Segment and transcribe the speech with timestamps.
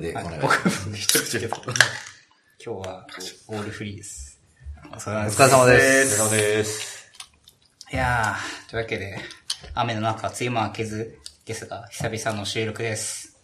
[0.00, 0.54] で、お願いし僕
[0.94, 1.60] 一人で今
[2.82, 3.06] 日は
[3.48, 4.40] オールフリーです。
[4.90, 5.42] お疲れ様おです。
[5.42, 6.18] お疲れす。
[6.18, 7.12] 様です。
[7.92, 9.18] いやー、というわけで、
[9.74, 13.36] 雨の中、梅雨も明けずですが、久々の収録です。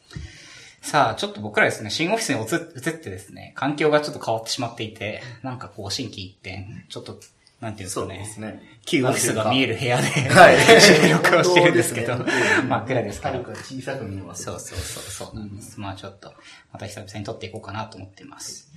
[0.80, 7.20] さあ、ちょっと僕らですね、新オフィスに移移ってですね、環境がちょっと変わってしまっていて、なんかこう、新規一転、ちょっと、
[7.60, 8.52] なんていうんですかね。
[8.52, 8.62] ね。
[8.84, 14.44] 旧オフィスが見える部屋で、はい 収録をしてるんですけど、真っ暗ですけどは小さく見えます。
[14.44, 15.80] そうそうそう、そうなんです。
[15.80, 16.34] まあちょっと、
[16.72, 18.70] また久々に撮っていこうかなと思っています。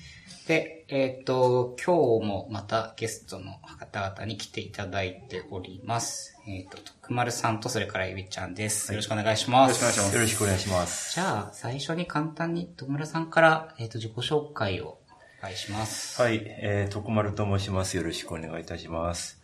[0.47, 6.35] で、えっ、と、今日もまたゲストの方々に来ていただいております。
[6.47, 8.91] えっ、と、徳丸さんとそれからゆびちゃんです。
[8.91, 9.79] よろしくお願いします。
[9.79, 10.15] よろしくお願いします。
[10.15, 11.13] よろしくお願いします。
[11.13, 14.98] じゃあ、最初に簡単に徳丸さんから、えっ、と、自己紹介を
[15.39, 16.21] お願いします。
[16.21, 17.95] はい、えー、徳丸と申します。
[17.95, 19.41] よろしくお願いいたします。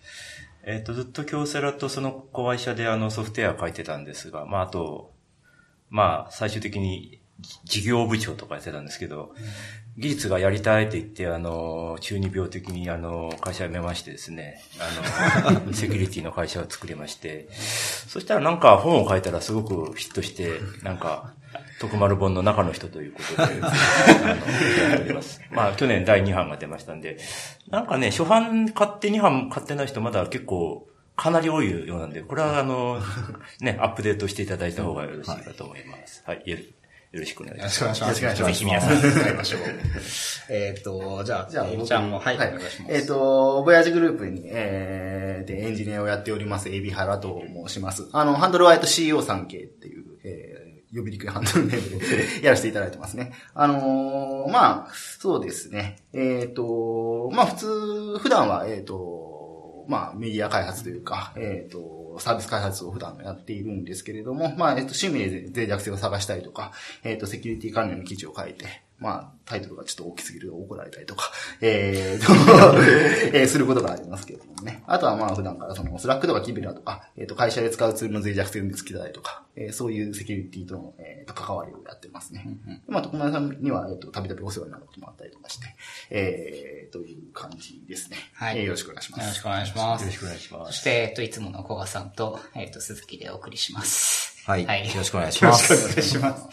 [0.63, 5.13] えっ、と、ずっと京セラとその子会社であのソフトウェア書いてたんですが、まあ、あと、
[5.89, 7.21] まあ、最終的に
[7.63, 9.33] 事業部長とかやってたんですけど、
[9.97, 21.34] 技術がやりたいって言って、あの、中二病的にあの、会社辞めましてですね、あの、 セキュリティの会社を作りまして、そしたらなんか本を書いたらすごくヒットして、なんか、
[21.79, 25.41] 徳丸本の中の人ということで、あの、ます。
[25.51, 27.17] まあ、去年第2版が出ましたんで、
[27.69, 32.99] なんかね、初版買って2版買ってない人まだ結構、かなり多いようなんで、これはあの、
[33.61, 36.23] ね、アップデートしていただいた方がよろしいかと思います。
[36.25, 36.63] はい、よろ
[37.15, 37.81] よろしくお願いします。
[37.81, 38.41] よろしくお願いします。
[38.41, 39.61] よろしくお願いしますぜひ皆さん使いましょう。
[40.49, 42.93] えっと、じゃあ、じゃあ、ゆび僕ちゃんも、はい、はいお願いします。
[42.93, 48.09] えっ、と、ボヤージグループに、えー、で、エンジニアをやっております、エビハラと申します。
[48.11, 50.54] あの、ハンドルは、えっと、CEO3 系っていう、えー、
[50.95, 53.33] 呼びにくいハンドルネームでやらせていただいてますね。
[53.53, 55.97] あのーまあ、そうですね。
[56.13, 66.71] えっ、と、まあ、普通、普段は、えっ、と、まあ、メディア開発というか、えっ、と、サービス開発を普段やっているんですけれども、まあ、えっ、と、趣味で脆弱性を探したりとか、
[67.03, 68.65] えっ、と、セキュリティ関連の記事を書いて、
[68.97, 72.33] まあ、タイトルがちょっと大きすぎると怒られたりとか、 えーと、
[73.37, 74.83] えーすることがありますけれどもね。
[74.87, 82.47] あとはまあ普段からその Slack とか Kibela とか、えっ、と会社で使うツールの脆弱性を見つけたりとか、えーそういうセキュリティとの、えーと関わりをやってますね。
[82.87, 85.75] まあ徳丸さんには、えっ、と、たびたびお世話になることもあったりとかして、
[86.09, 88.17] えー、という感じですね。
[88.33, 89.21] はいえーよろしくお願いします。
[89.21, 90.01] よろしくお願いします。
[90.03, 94.34] よろしくお願いしますそして、えっと、いつもの古賀さんと、えっと、鈴木でお送りします。
[94.45, 94.61] はい。
[94.61, 94.67] よ
[94.97, 95.99] ろしくお願いしまよろしくお願す。
[95.99, 96.43] いします。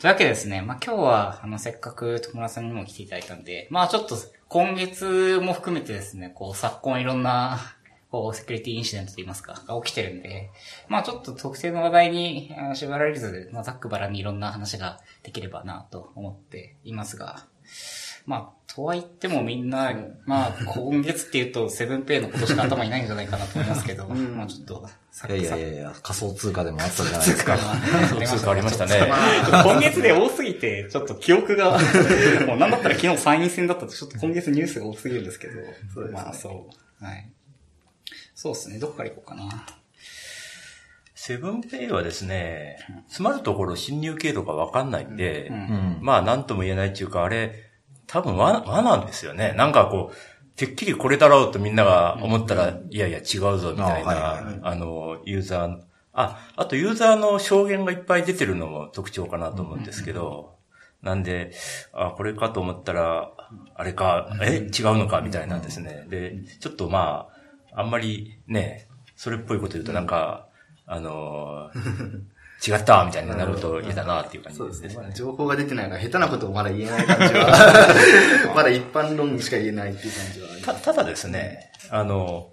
[0.00, 4.16] というわけでですね、まあ今日は、あの、せっかく友達さんにも来ていただいたんで、まあちょっと、
[4.48, 7.60] 今月も含めてですね、こう、昨今いろんな、
[8.10, 10.50] こう、セキュリティインシデントといいますか、が起きてるんで、
[10.88, 17.46] まあちょっと特定の話題にあの縛られず、まあざっくばらんにいろんな話ができればなと思っていますが、
[18.26, 19.92] まあ、とは言ってもみんな、
[20.26, 27.58] まあ、今月って言うと、セブンペイのことしか頭にないんじゃないかなと思いますけど、まあちょっと、サいやいやいやいや、仮想通貨でもあったじゃないですか。
[28.08, 29.10] そう通貨ありましたね。
[29.64, 31.78] 今月で多すぎて、ちょっと記憶が、
[32.46, 35.54] もうなんだったら昨日参院選だったと、ちょっと今月ニュースが多すぎるんですけど、
[35.92, 36.70] そうですねまあそ
[37.00, 37.04] う。
[37.04, 37.28] はい。
[38.34, 39.66] そうですね、どこから行こうかな。
[41.14, 45.98] セブンペイはですね、詰まるところ侵入経路がわかんないんで、うん。
[46.00, 47.69] まあなんとも言えないっていうか、あれ、
[48.10, 49.54] 多分罠、罠なんですよね。
[49.56, 50.16] なんかこう、
[50.56, 55.78] てっきりこれだろうとみんなが思ったら、いやいや違うぞみたいな、あの、ユーザー、
[56.12, 60.56] あ、あとユーザーの証言がいっぱい出てるのも特徴かなと思うんですけど、
[61.02, 61.52] なんで、
[61.92, 63.30] あ、これかと思ったら、
[63.76, 66.04] あれか、え、違うのかみたいなんですね。
[66.08, 67.28] で、ちょっとま
[67.72, 70.48] あ、あんまりね、それっぽいこと言うとなんか、
[70.84, 72.22] あのー、
[72.66, 75.02] 違ったみたいになると嫌だなっていう感じでねそうですすね。。
[75.02, 80.84] まだ情報が出てないから、下手なことをまだ言えない感じは、 まだ一般論しか言えないっていう感じはあります。
[80.84, 82.52] た、ただですね、あの、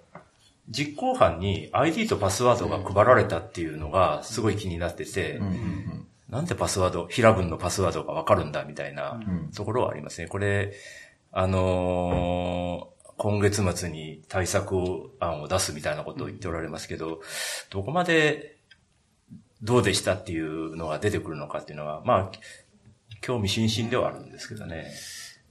[0.70, 9.18] 実行犯に ID とパスワードが配られたっていうのがすごい気になってて、うんうんなんでパスワード、平文のパスワードがわかるんだみたいな
[9.56, 10.28] ところはありますね。
[10.28, 10.74] これ、
[11.32, 14.76] あのー今月末に対策
[15.18, 17.20] 案を出すみたいなことを言っておられますけど、
[17.68, 18.57] どこまで
[19.62, 22.32] どうでしたっていうのが出てくるのかっていうのは、まあ、
[23.20, 24.90] 興味津々ではあるんですけどね。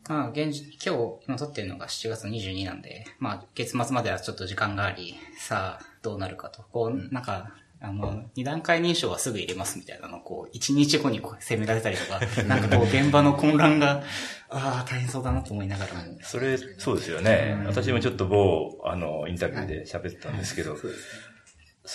[0.07, 6.63] まあ、現時、今日、今撮ってるのが7月22なんで、まあ、月末まではちょっと時間があり、さあ、どうなるかと。
[6.71, 14.03] こう、なんか、あの、二段階認証はすぐ入れますみたいなのを、こう、一日後にこう責められたりとか、 なんかこう、現場の混乱が、
[14.49, 16.01] ああ、大変そうだなと思いながらも。
[16.23, 17.61] それ、そうですよね。
[17.65, 20.87] 私もちょっと某、あの、インタビューで喋ってたんですけど、そ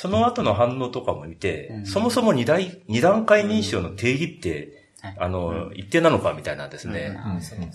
[0.09, 7.19] の後の反応とかも見て、うんそもそも二大二段階認証の定義って、はいあの、一定なのかみたいなんですね。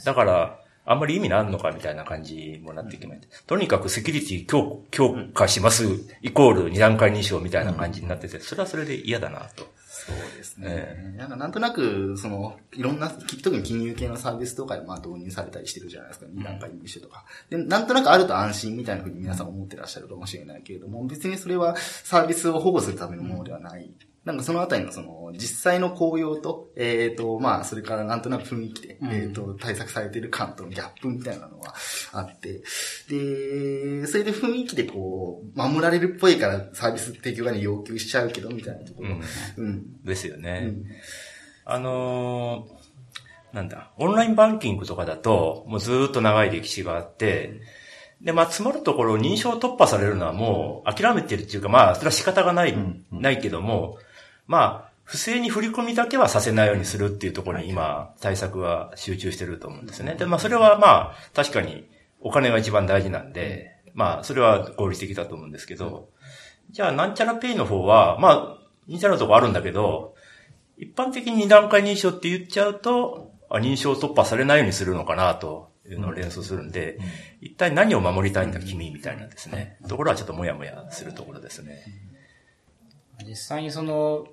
[0.04, 0.60] だから、
[0.90, 3.28] あんまり意味なんのかみたいな感じもなってきました。
[3.46, 5.86] とにかくセキュリティ強強化します、
[6.22, 9.68] イコール二段階認証みたいな感じになってて、それはそれで嫌だなと。
[10.08, 10.68] そうですね。
[10.70, 16.28] えなんかなんとなく、その、いろんな、特に金融系のサービスとかでまあ導入されたりしてるじゃないですか。
[16.28, 17.26] 2段階入手とか。
[17.50, 23.92] で、なんとなくあると安心みたいなふうに皆さん思ってらっしゃるかもしれないけれども、別にそれはサービスを保護するためのものではない。
[24.28, 31.74] なんかそのあたりのその、実際の紅葉と、えっ、と、まあ、それからなんとなく雰囲気で、うんえっ、と、対策されている感とのギャップみたいなのは
[32.12, 32.62] あって、
[33.10, 39.12] で、それで雰囲気でこう、守られるっぽいからサービス提供側に要求しちゃうけど、みたいなところ。
[39.12, 39.22] うん
[39.58, 40.04] うん。
[40.04, 40.64] ですよね。
[40.66, 40.86] うん
[41.70, 42.78] あのー
[43.54, 47.62] なんだ、オンラインバンキングとかだと、もうずーっと長い歴史があって、
[48.22, 52.76] で、まあ、詰まるところ認証突破されるのはもう諦めてるっていうか、まあ、それは仕方がない、
[53.12, 53.98] ないけども、
[54.48, 60.16] まあ、不正に振り込みだけはさせないようにするっていうところに今、対策は集中してると思うんですね。
[60.16, 61.88] で、まあ、それはまあ、確かに
[62.20, 66.10] お金が一番大事なんで、まあ、それは合理的だと思うんですけど、
[66.72, 68.58] じゃあ、なんちゃらペイの方は、まあ、
[68.88, 70.16] 似たようなとこあるんだけど、
[70.78, 77.00] 一般的に二段階認証って言っちゃうと、あ認証突破されないようにするのかなというのを連想するんで、
[77.42, 79.78] 一体何を守りたいんだ君みたいなですね。
[79.88, 81.84] ところはちょっともやもやするところですね。
[83.26, 84.28] 実際にその、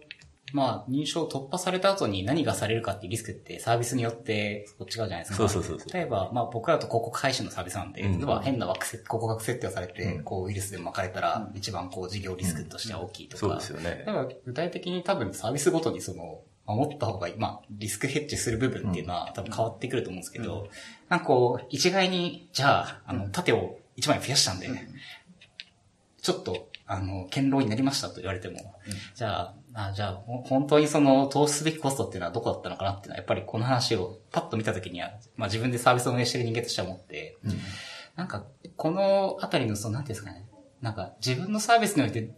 [0.55, 5.37] まあ、認証突破された後に何がされるかっていうリスクってサービスによってこう違うじゃないですか。
[5.37, 5.93] そうそうそうそう。
[5.93, 8.19] 例えば、まあ僕らと広告配信のサービスなんで、うん。
[8.19, 10.23] 例えば変な枠設広告設定をされて、うん。
[10.23, 13.41] こうウイルスで巻かれたら、一番こう事業リスクとしては大きいとか。
[13.41, 14.05] そうですよね。
[14.07, 14.13] だ。
[14.13, 17.35] から具体的に多分サービスごとにその、守った方がいい。
[17.37, 20.69] まあ、リスクヘッジする部分っていうのは多分変わってくると思うんですけど、
[21.09, 24.71] なんかこう、一概に、じゃあ、あの、盾を一枚増やしたんで、
[26.23, 28.75] ちょっと、あの、堅牢になりましたと言われても、
[29.15, 37.39] じゃあ、あじゃあ、ほ本当にその、投資すべきコストっていうのはどこだったのかなっていうのは、やっぱりこの話をパッと見たときには、まあ自分でサービスを運営してる人間としては思って、
[38.17, 38.45] なんか、
[38.77, 40.47] このあたりの、その、なんていうんですかね、
[40.83, 42.31] なんか、自分のサービスにおいて、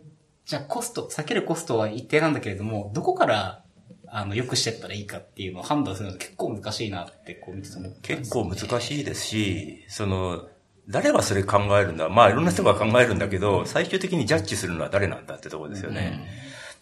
[0.44, 3.64] じゃあコスト、避けるコストは一定なんだけれども、どこから、
[4.06, 10.48] あの、良くしてったらいいかっていうのを判断するの結構難しいなって、こう見てて思ったんです結構難しいですし、その、
[10.88, 12.08] 誰がそれ考えるんだ？
[12.08, 16.28] まあいろんな人が考えるんだけど、最終的にジャッジするのは誰なんだってところですよね。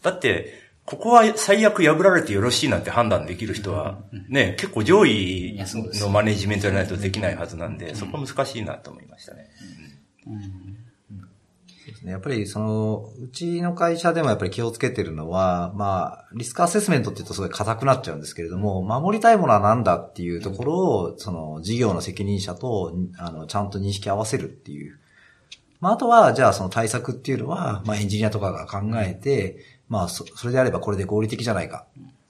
[0.03, 5.59] だって、ここは最悪破られてよろしいなんて判断できる人は、ね、結構上位
[5.95, 9.49] のマネジメントじゃないとできないはずなんで、そこ難しいなと思いましたね。
[12.05, 24.99] ねやっぱりその、うちの会社でもやっぱり気をつけてるのは、まあ、リスクアセスメントって言うとすごい硬くなっちゃうんですけれども、守りたいものは何だっていうところを、その事業の責任者と、あの、ちゃんと認識合わせるっていう。
[25.81, 29.59] まあ、あとは、じゃあその対策っていうのは、まあ、エンジニアとかが考えて、
[29.89, 31.87] まあ、それであればこれで合理的じゃないか。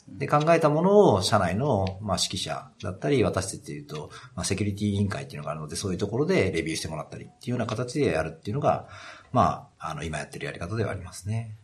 [0.08, 8.88] で、考えたものを社内の、まあ、指揮者だったり、私たちで言うと、まあ、セキュリティ委員会っていうのがあるので、そういうところでレビューしてもらったりっていうような形でやるっていうのが、
[9.34, 11.56] まあ、あの、今やってるやり方ではありますね。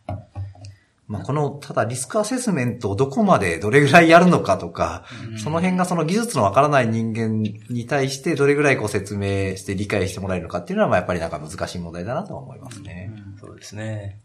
[1.07, 5.05] まあ、この、ただリスクアセスメントをどこまでどれぐらいやるのかとか、
[5.41, 13.11] その辺がその技術のわからない人間に対してどれぐらいこう説明して理解してもらえるのかっていうのは、まあ、やっぱりなんか難しい問題だなとは思いますね。
[13.39, 14.19] そうですね。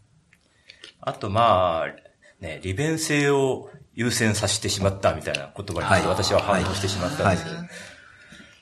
[0.99, 7.69] あとまあ、ね、利便性を優先させてしまったみたいな言葉にはい私は反応してしまったんですけど、はい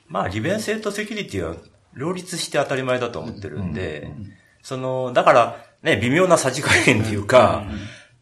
[0.08, 1.56] まあ利便性とセキュリティは
[1.96, 4.12] 両立して当たり前だと思ってるんで、
[4.66, 7.64] その、だからね、微妙なさじ加減っていうか、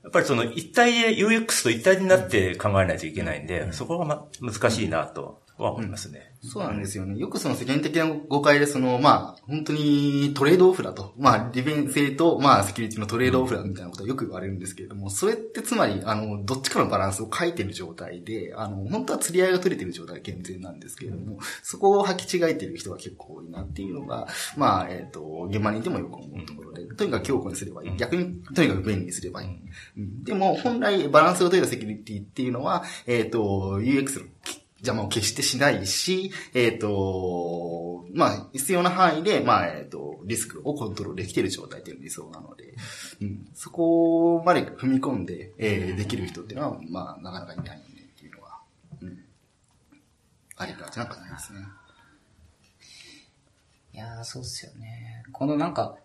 [0.02, 6.33] やっぱりその一体で UX と一体になって考えないといけないんで、そこがま難しいなとは思いますね。
[6.43, 7.17] そうなんですよね。
[7.17, 11.15] よくその世間的な誤解で、その、まあ、本当にトレードオフだと。
[11.17, 27.96] まあ、利便性と、まあ、セキュリティのトレードオフだみたいなことはよく言われるんですけれども、それってつまり、あの、どっちかのバランスを書いてる状態で、あの、本当は釣り合いが取れてる状態が健全なんですけれども、そこを履き違えてる人が結構多いなっていうのが、まあ、えっ、と、現場にいてもよく思うところで、とにかく強固にすればいい。
[27.96, 29.49] 逆に、とにかく便利にすればいい。
[29.99, 34.27] うんでも、本来バランスが取れたセキュリティっていうのは、えっ、と、UX の
[34.84, 42.74] 邪魔を決してしないし、えっ、と、まあ、必要な範囲で、まあ、えっ、と、リスクをコントロールできている状態というのが理想なので、
[43.20, 48.60] うん、そこまで踏み込んで、えーできる人っていうのは、まあ、なかなかいないよねっていうのは、
[49.03, 49.24] うん、
[50.56, 51.60] ありがちなんかないですね。
[53.94, 55.24] いやー、そうっすよね。
[55.32, 55.96] このなんか、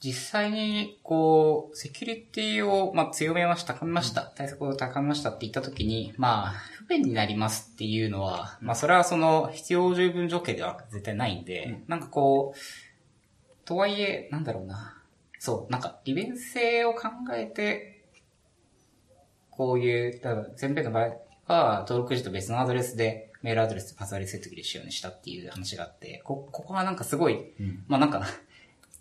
[0.00, 6.54] 実際に、こう、セキュリティを、まあ、強めました、高めました、対策を高めましたって言ったときに、まあ、
[6.88, 14.96] 不便になりますっていうのは、まあ、それはその、必要十分条件では絶対ないんで、なんかこう、とはいえ、なんだろうな。
[15.38, 18.06] そう、なんか、利便性を考えて、
[19.50, 21.16] こういう、多分全編の場合
[21.46, 27.52] は、登録時と別のアドレスで、メールアドレスとパスワード設定できるようにしたっていう話があって、こ、ここはなんかすごい、
[27.86, 28.26] まあなんか、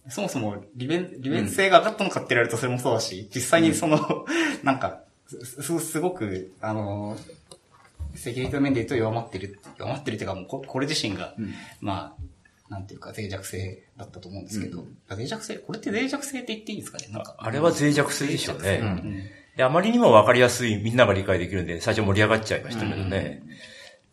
[0.10, 4.26] そもそも利便、利便性が上がったのかって言われるとそれもそうだし、実際にその、
[4.64, 7.18] なんか、す、すすごく、あの、
[8.18, 11.36] セキュリティの面で言うと弱まってる、弱まってるっていうかもうこ、これ自身が、
[11.80, 12.22] まあ、
[12.70, 17.08] なんていうか脆弱性だったと思うんですけど、脆弱性、これって脆弱性って言っていいんですかね？
[17.12, 17.36] なんか。
[17.38, 18.80] あれは脆弱性でしょうね。
[18.82, 19.24] うん
[19.58, 23.42] であまりにもわかりやすい、みんなが理解できるんで、最初盛り上がっちゃいましたけどね。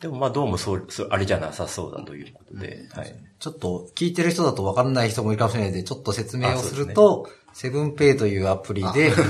[0.05, 3.15] でもまあどうもそう、そうあれじゃなさそうだということで、はい。
[3.39, 9.23] ちょっと聞いてる人だと分かんない人もいるかもしれないので、ちょっと説明をすると、セブンペイというアプリで、えっと、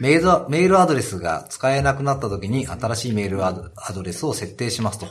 [0.00, 5.06] メール、メールアドレスが使えなくなった時に新しいメールアドアドレスを設定しますと。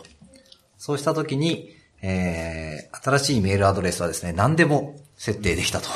[0.77, 1.69] そうした時に、
[2.01, 5.87] えー、新しいメールアドレスはですね、何でも設定できたと。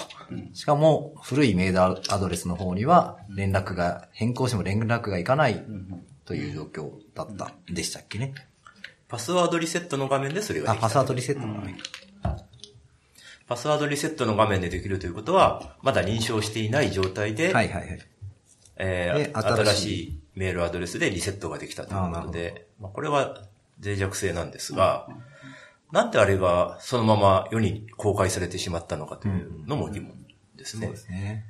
[0.54, 5.62] しかも、古いメールアドレスの方には、連絡が、変更しても連絡がいかない
[6.26, 8.34] という状況だったんでしたっけね。
[9.08, 11.78] パスワードリセットの画面でそれがあ、できたパスワードリセットのね。
[13.48, 18.00] パスワードリセットの画面でできるということは、まだ認証していない状態で、はいはいはい。
[18.78, 23.44] えーで新しい新しいメールアドレスでリセットができたということで、まあ、これは
[23.84, 25.08] 脆弱性なんですが、
[25.92, 30.26] なんであれがそのまま世に公開されてしまったのかというのも疑問
[30.56, 30.88] ですね。
[30.88, 31.46] そうですね。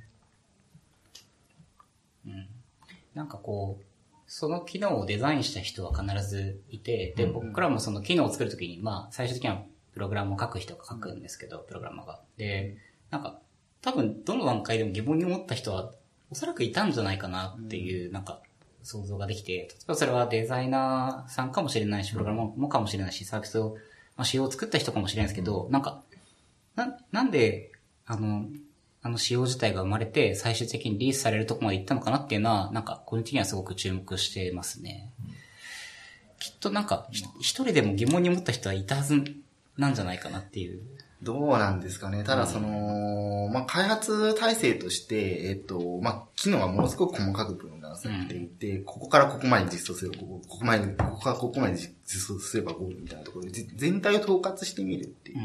[3.13, 3.83] なんかこう、
[4.35, 9.61] その機能をデザインした人は必ずいて、で、僕らもその機能を作るときに、まあ、最終的には
[9.93, 12.19] プログラムを書く人が書くんですけど、プログラマーが。
[12.35, 12.75] で、
[13.11, 13.37] なんか、
[13.83, 15.91] 多分、どの段階でも疑問に思った人は、
[16.31, 18.41] おそらくいたんじゃないかなっていう、なんか、
[18.81, 23.75] 想像ができて、例えばそれはデザイナーさんかもしれないし、プログラマーもかもしれないし、サービスを、
[24.15, 26.01] まあ、仕様を作った人かもしれないですけど、なんか、
[26.75, 27.71] な、なんで、
[28.07, 28.47] あの、
[29.05, 35.11] あの仕様自体が生まれて、最終的にリリースされるとこまで行ったのかなっていうのは、なんか、個人的にはすごく注目してますね。
[36.39, 39.21] きっとなんか、ひ一人でも疑問に思った人はいたはず
[39.77, 40.79] なんじゃないかなっていう。
[41.23, 42.23] どうなんですかね。
[42.23, 55.37] ただその、まあ、開発体制として、えっと、まあ、機能はものすごく細かく分断されていて、ここからここまで実装すればここ、ここまで、ここからここまで実装すればゴールみたいなところで、じ全体を統括してみるっていう、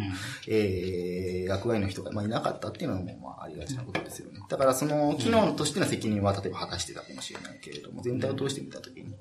[0.49, 4.41] えー、役割の人が、まあ、いなかったっていうのはもう、まあ、ありがちなことですよね。
[4.49, 9.15] だからその、機能としての責任は例えば果たしてたかもしれないけれども、全体を通してみたときに、うん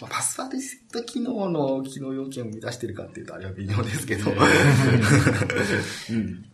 [0.00, 4.30] まあ、パスワードリセット機能の機能要件を満たしてるかっていうと、あれは微妙ですけど。
[4.30, 4.34] う
[6.14, 6.44] ん。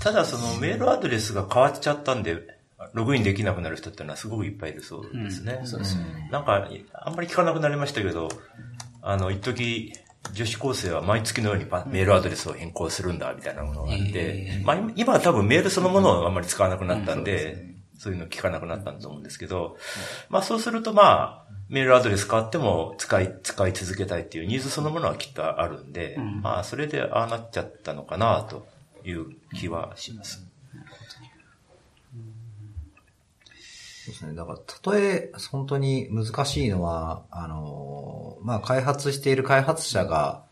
[0.00, 2.58] ただそのメールアドレスが変わっちゃったんで、
[2.94, 5.60] ログインできなくなる人っていうのはすごくいっぱいいるそうですね。
[5.64, 6.28] そうですよね。
[6.32, 8.28] なんか、あんまり聞かなくなりましたけど、
[9.02, 9.92] あの、一時
[10.32, 19.76] 女子高生は毎月のようにパメールアドレスを変更するんだ、みたいなものがあって、まあ今今は多分メールそのものをあんまり使わなくなったんで、そういうの聞かなくなったんだと思うんですけど、
[20.28, 28.66] まあそうするとまあ、メールアドレス変わっても使い、使い続けたいっていうニーズそのものはきっとあるんで、まあそれでああなっちゃったのかなと
[29.04, 30.44] いう気はします。
[34.04, 34.34] そうですね。
[34.34, 40.42] だから、たとえ本当に難しいのは、あの、まあ、開発している開発者が、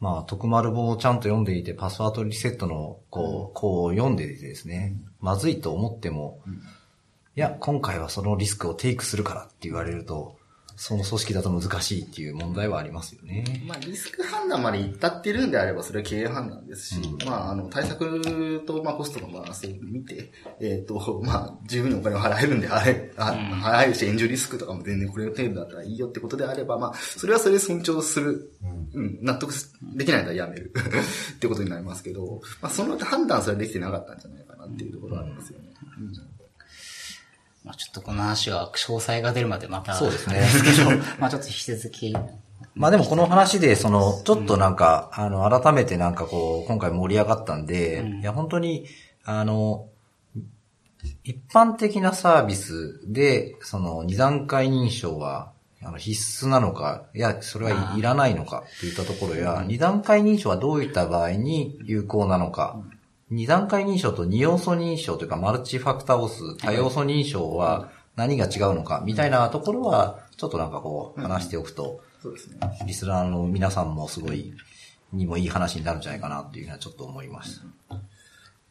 [0.00, 6.40] まあ、徳丸本をちゃんと読んでいて、パスワードリセットの、こう、こう読んでいてですね、まずいと思っても、
[7.36, 10.36] いや、今回はそのリスクをテイクするからって言われると、
[10.76, 13.44] その組織だと難しいっていう問題はありますよね。
[13.66, 20.30] まあ、リスク判断まで至ってるんであれば、それは経営判断ですし、まあ、あの、対策と、まあ、コストのバランスを見て、
[20.60, 28.52] えっ、と、まあ、十分にお金を払えるんであれ、あ払えるし、援助リスクとかも全然これ程度だったらいいよってことであれば、まあ、それはそれで尊重する。
[28.92, 29.52] うん、納得
[29.94, 30.72] できないならやめる。
[31.36, 35.74] ってことになりますけど、まあ、その判断すらできてなかったんじゃないかなっていうところはありますよね。
[35.98, 36.35] うん
[37.66, 39.94] まあちょっとこの話は詳細が出るまでまた。
[39.94, 42.16] そうですねですけど、 まあちょっと引き続き。
[42.76, 48.86] まあでもこの話で、その、ちょっとなんか、あの、改めてなんかこう、今回盛り上がったんで、いや、本当に、
[49.24, 49.88] あの、
[51.24, 62.78] 一般的なサービスで、その、二段階認証は、あの、必須なのか、いや、それはいいらないのか、といったところや、二段階認証はどういった場合に有効なのか、
[63.30, 72.58] 二段階認証と二要素認証というか、マルチファクターオス、多要素認証は何が違うのか、みたいなところは、ちょっとなんかこう、話しておくと、そうですね。
[72.86, 74.54] リスナーの皆さんもすごい、
[75.12, 77.96] にもいい話になるんじゃないかなっていうのはちょっと思いました。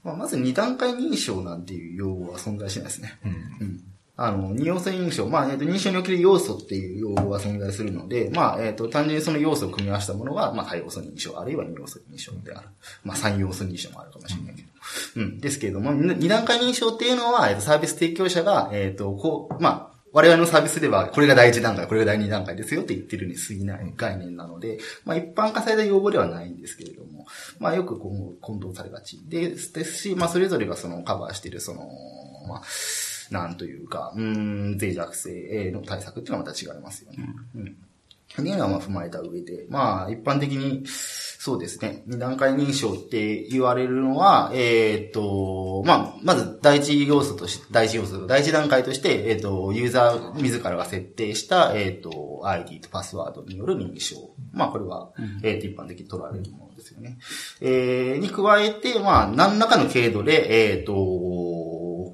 [0.03, 3.19] まあ、まず二段階認証なんていう用語は存在しないですね。
[3.25, 3.27] う
[3.65, 3.83] ん。
[4.17, 12.67] あの、二要素認証、まあ、えっ、と、認証における要素っていう用語が存在するので、まあ、えっ、と、単純にその要素を組み合わせたものが、まあ、多要素認証、あるいは二要素認証である。
[13.03, 14.67] まあ、三要素認証もあるかもしれないけど。
[15.17, 15.39] うん。
[15.39, 27.25] ですけれども、二段階認証っていうのは、えっ、と、サービス提供者が、えっ、と、こう、まあ、我々のサービスでは、これが第一段階、これが第二段階ですよって言ってるに過ぎない概念なので、まあ一般化された用語ではないんですけれども、
[27.59, 31.81] まあよく今後混同されがちでですし、まあそれぞれがそのカバーしているその、
[32.47, 32.61] まあ、
[33.31, 37.25] なんというか、うん、脆弱性の対策っていうのはまた違いますよね。
[37.55, 37.63] うん。
[37.63, 54.31] っていうのはまあ踏まえた上で、まあ一般的に、そうですね、二段階認証って言われるのは、えっ、と、まあ、まず第一要素として、第一要素、第一段階として、えっ、と、ユーザー自らが設定した、えっ、と、ID とパスワードによる認証。
[54.53, 55.11] まあ、これは、
[55.43, 57.19] えっ、と、一般的に取られるものですよね。
[57.61, 60.95] えー、に加えて、まあ、何らかの程度で、えっ、と、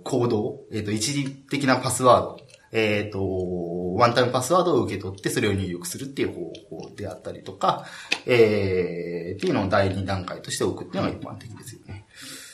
[0.03, 2.37] コードを、えっ、と、一時的なパスワード、
[2.71, 6.33] えっ、と、ワンタイムパスワードを受け取ってそれを入力するっていう
[6.69, 7.85] 方法であったりとか、
[8.25, 12.05] えー、っていうのを第二段階として置くっていうのが一般的ですよね。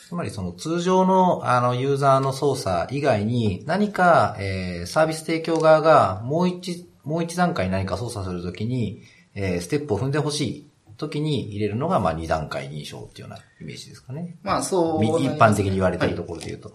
[0.08, 9.02] つまりその通常のあのユーザーの操作以外に何か、えーサービス提供側がもう一、もう一段階何か操作するときに、
[9.34, 14.36] えーステップを踏んでほしい時に入れるのがまあ二段階認証っていうようなイメージですかね。
[14.42, 15.00] まあ、そう。
[15.00, 16.72] み一般的に言われているところで言うと。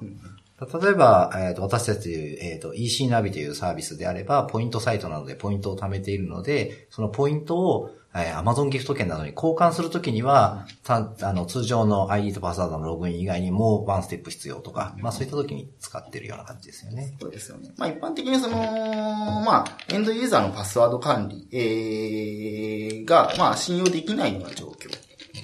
[0.60, 17.16] 例えば、えーと私たち、えーと EC ナビというサービスであれば、ポイントサイトなどでポイントを貯めているので、そのポイントを、えー Amazon ギフト券などに交換するときには、たあの通常の ID とパスワードのログイン以外にもうワンステップ必要とか、まあそういったときに使ってるような感じですよね。
[17.20, 17.72] そうですよね。
[17.78, 24.90] まあ一般的にその、まあ、エンドユーザーのパスワード管理、えー、が、まあ信用できないような状況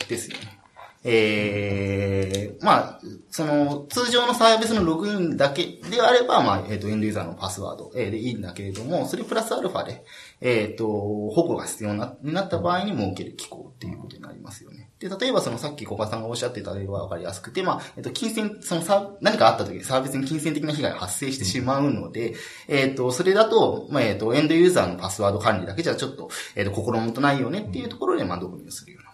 [0.08, 0.49] ですよね。
[1.03, 10.03] えー、まあ、その、通常のサービスのログインだけであれば、まあ、えっ、と、エンドユーザーのパスワード、えーでいいんだけれども、それプラスアルファで、
[10.41, 14.89] えっ、と、保護が必要なになった場合に設ける機構っていうことになりますよね。
[15.00, 22.36] で、例えばそのさっき小川さんがおっしゃってた例はわかりやすくて、まあ、えっ、と、金銭、そのさ、何かあった時にサービスに金銭的な被害が発生してしまうので、
[22.68, 29.09] えっ、と、それだと、まあ、えっ、と、エンドユーザーのパスワード管理だけじゃちょっと、えっ、と、心もとないよねっていうところで、まあ、導入するような。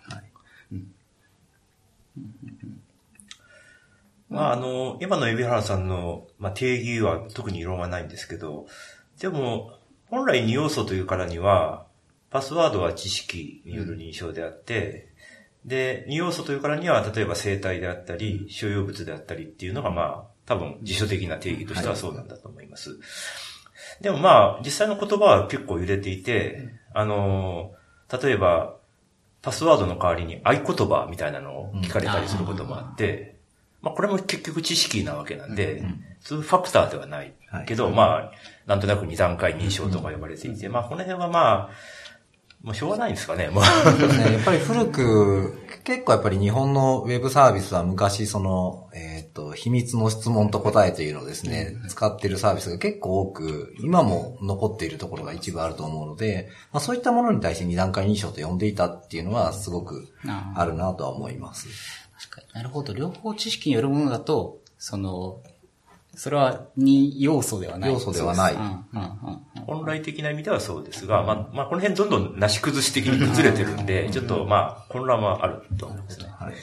[4.36, 8.68] まあ、あの、今の海老原さんの、まあ、定義は特に異論はないんですけど、
[9.20, 11.88] でも、本来二要素というからには、
[12.30, 15.10] パスワードは知識による認証であって、
[15.64, 23.00] で、二要素というからには、例えば生体であったり、所有物であったりっていうのが、まあ、多分辞書的な定義としてはそうなんだと思います。
[24.02, 27.74] でもまあ、実際の言葉は結構揺れていて、あの、
[28.22, 28.76] 例えば、
[29.42, 33.35] パスワードの代わりに合言葉みたいなのを聞かれたりすることもあって、
[33.86, 35.84] まあこれも結局知識なわけなんで、
[36.20, 38.32] そういうファクターではないはいけど、まあ、
[38.66, 41.70] なんとなく二段階認証とか呼ばれていて、まあこの辺はまあ、
[42.64, 43.64] もうしょうがないんですかね、もう。
[43.64, 44.34] そうですね。
[44.34, 61.68] やっぱり古く、結構やっぱり日本のウェブサービスは昔その、えっ、と、秘密の質問と答えというのをですね、使っているサービスが結構多く、今も残っているところが一部あると思うので、まあそういったものに対して二段階認証と呼んでいたっていうのはすごくああるなとは思います。
[62.56, 62.94] なるほど。
[62.94, 65.42] 両方知識によるものだと、その、
[66.16, 67.92] それは二要素ではない。
[67.92, 76.28] 要素ではないうんうんうん本来的な意味ではそうですが、まあ、まあこの辺どんどんなし崩し的に崩れてるんで、ちょっとまあ混乱はあると思いますね。
[76.40, 76.54] はい。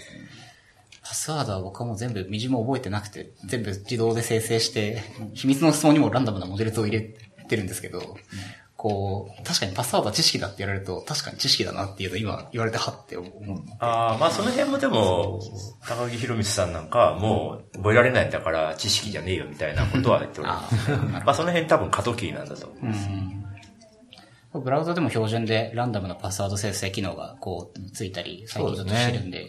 [1.03, 5.03] パスワードは僕はもう全部、みじも覚えてなくて、全部自動で生成して、
[5.35, 7.03] 秘密の質問にもランダムなモデル図を入れ
[7.49, 8.17] てるんですけど、
[8.83, 13.33] こう、確かにパスワードは知識だって言われると、確かに知識だなっていうのを今言われてはって思う。
[13.79, 15.41] ああ、まあその辺もでも、
[15.87, 20.91] 高木博光さんなんかはもう覚えられないんだから知識じゃねえよみたいなことは言っております。
[20.91, 23.09] まあその辺多分過渡期なんだと思います。
[24.53, 29.49] ブラウザでも標準でランダムなパスワード生成機能がこうついたり、最近ちょっとしてるんで、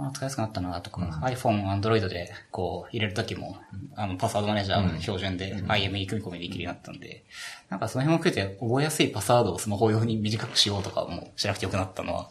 [0.00, 3.58] まあ使いやすくなったなとか、iPhone、Android でこう入れるときも、
[3.94, 7.24] あのパスワードマネージャー標準で IME 組み込みできるようになったんで、
[7.68, 12.30] なんかその辺も含めて覚えやすいパスワードをスマホ用に短くしようとかもしなくてよくなったのは、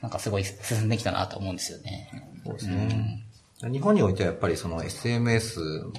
[0.00, 2.08] なんかすごい進んできたなと思うんですよね。
[2.44, 3.26] そうですね。
[3.70, 5.92] 日本においてはやっぱりその SMS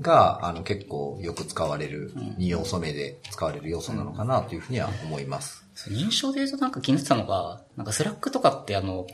[0.00, 5.64] があの結構よく使われる、二要素目で使われる要素なのかなというふうには思います。
[5.88, 9.06] 認証で言うとなんか気になってたのが、なんか Slack とかってあの、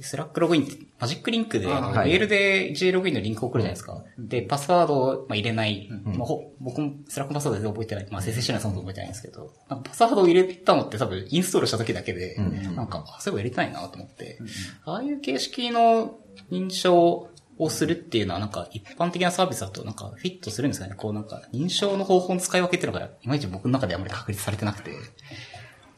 [0.00, 2.10] Slack ログインってマジックリンクで、はい。
[2.10, 4.04] メールで J ログインのリンクを送るじゃないですか。
[4.18, 5.88] で、パスワードをまあ入れない。
[6.04, 8.06] まあ、ほ僕も Slack パスワード全然覚えてない。
[8.10, 12.36] まあ、生成してないそもそも覚えてないんですけど、パスワードを入れたのって多分インストールした時だけで、
[12.74, 14.38] なんか、あそういえば入れたいなと思って、
[14.84, 16.18] ああいう形式の
[16.50, 20.94] 認証をするっていうのはなんか一般的なサービスだとなんかフィットするんですかね。
[20.96, 24.92] こうなんか認証の方法の使い分けっていうのがいまいち僕の中であんまり確立されてなくて、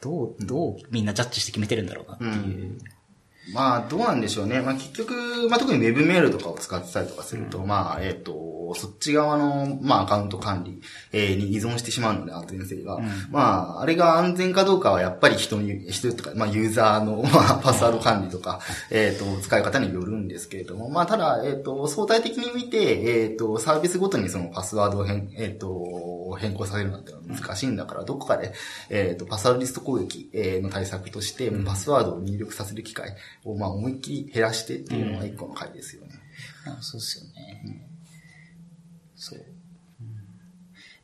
[0.01, 2.77] どう、どうみんなジャッジして決めてるんだろうなっていう。
[3.53, 4.61] まあ、どうなんでしょうね。
[4.61, 5.13] まあ、結局、
[5.49, 10.81] まあ、特にウェブメールとかを使ってたりとかすると、まあ、えっ、と、そっち側の、まあ、アカウント管理、
[11.13, 12.99] えーに依存してしまうので、安全性が。
[13.31, 18.59] まあ、あれが安全かどうかは、やっぱり人に、人とか、まあ、ユーザーの、 まあ、パスワード管理とか、
[18.91, 28.53] えっ、と、使い方によるんですけれども、まあ、ただ、えっ、と、相対的に見て、えっ、と、サービスごとにそのパスワードを変、えっ、と、変更させるなんて難しいんだから、どこかで、
[28.89, 36.09] えっ、と、パスワードリスト攻撃えーの対策として、パスワードを入力させる機会を、まあ、思いっきり減らしてっていうのが一個の回ですよね。
[36.65, 37.87] あそうですよね。
[39.15, 39.45] そう。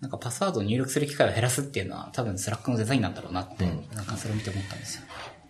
[0.02, 3.66] なんかパスワードを入力する機会を減らすっていうのは多分 Slack のデザインなんだろうなって、
[3.96, 5.04] なんかそれを見て思ったんですよ。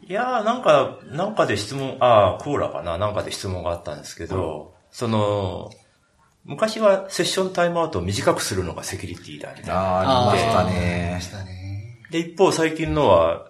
[0.08, 2.98] いやー、なんか、なんかで質問、ああ、 Quora かな？
[2.98, 5.72] なんかで質問があったんですけど、その、
[6.44, 9.76] 昔はセッションタイムアウトを短くするのがセキュリティだ、みたいな。
[9.76, 12.00] ああ、ありましたね。
[12.12, 13.50] で、一方最近のは、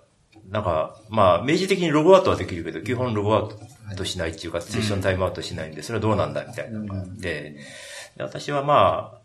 [0.53, 3.49] なんか、まあ、明示的にログアウトはできるけど、基本ログアウ
[3.97, 7.57] トしないっていうか、セッションタイムアウトしないんで、それはどうなんだみたいなのがあって、
[8.15, 9.17] で私はまあ、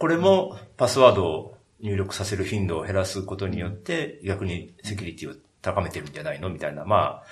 [0.00, 7.24] これもパスワードを入力させる頻度を減らすことによって、逆にセキュリティを高めてるんじゃないのみたいな、まあ、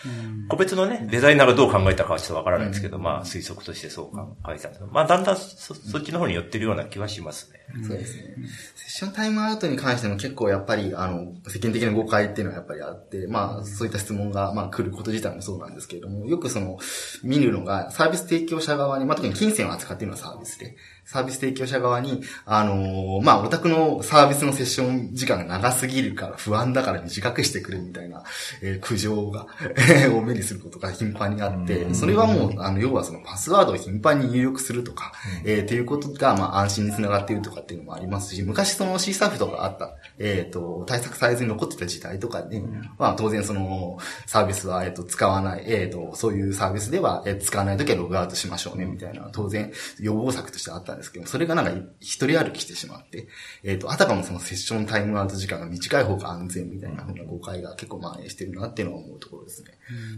[0.48, 7.52] 個別のね、デザイナーがどう考えたかはちょっとわからないんですけど、まあ、推測としてそう考えたんですまあ、だんだんそそっちの方に寄ってるような気はします。
[7.52, 7.53] ね。
[7.86, 8.34] そうですね。
[8.76, 16.78] セッションタイムアウトに関しても結構やっぱり、あの、世間的な誤解っていうのはやっぱりあって、まあ、そういった質問が、まあ、来ること自体もそうなんですけれども、よくその、
[17.22, 28.24] 見るのが、サービス提供者側に、まあ、特に金銭を扱っているのはサービスで、サービス提供者側に、あのまあ、お宅のサービスのセッション時間が長すぎるから不安だから短くしてくれみたいな、
[28.62, 29.46] えー苦情が、
[30.14, 35.12] を目にすることが頻繁にあって、それはもう、あの、要はそのパスワードを頻繁に入力するとか、
[35.44, 42.62] えーっていうことが、まあ、安心につながっているとかっていうのもありますし、昔その C サーフとかあった、えっ、と、対策されずに残ってた時代とかで、
[42.98, 53.28] まあ、当然その、サービスは、えっ、と、使わない、えっ、と、そういうサービスでは、えー使わないときはログアウトしましょうね、みたいな、当然、予防策としてあったんですけど、それがなんか、一人歩きしてしまって、
[53.62, 59.72] えっ、と、あたかもそのセッションタイムアウト時間が短い方が安全みたいな風な誤解が結構蔓延してるなっていうのは思うところですね。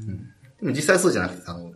[0.09, 1.71] うんでも実際そうじゃなくて、あの、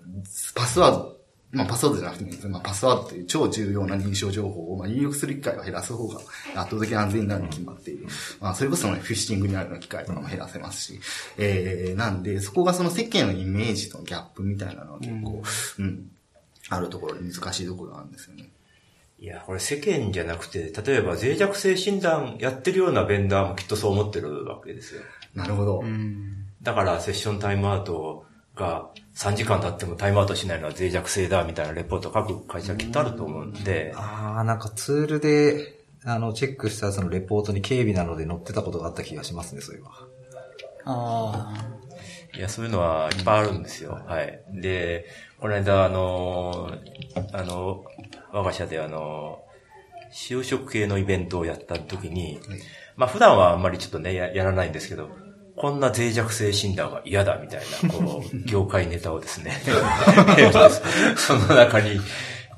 [0.55, 1.21] パスワード、
[1.53, 6.21] まあパスワードじゃなくてもいいんですまあパスワードという超重要な認証情報を、まあ入力する機会を減らす方が
[6.55, 8.07] 圧倒的に安全になるに決まっている。
[8.41, 11.01] まあそれこそそのフィッシングにあるような機会とかも減らせますし、
[11.37, 15.43] えー、なんで、そこがその世間のイメージとのギャップみたいなのは結構、
[15.79, 16.11] うん、
[16.71, 18.50] あるところで難しいところなんですよね。
[19.21, 25.03] いや、これ世間じゃなくて、例えば脆弱性診断やってるようなベンダーもきっとそう思ってるわけですよ。
[25.35, 25.85] なるほど。
[26.63, 28.25] だからセッションタイムアウト
[28.57, 39.91] が3時間経ってもタイムアウトしないのは脆弱性だみたいなレポート書く会社きっとあると思うんで、ああ、なんかツールで、あの、チェックしたそのレポートに軽微なので載ってたことがあった気がしますね、そういえば。
[40.87, 41.55] あ
[42.35, 44.01] いや、そういうのはいっぱいあるんですよ。
[44.07, 44.41] はい。
[44.49, 45.05] で、
[45.39, 46.71] この間、あの、
[47.33, 47.85] あの、
[48.33, 49.41] 我が社であの、
[50.13, 52.41] 就職系のイベントをやった時に、
[52.97, 55.09] まあ普段はあんまりちょっとね、ややらないんですけど、
[55.57, 59.53] こんな脆弱性診断は嫌だみたいな、こう、 業界ネタをですね、
[61.17, 62.01] その中に、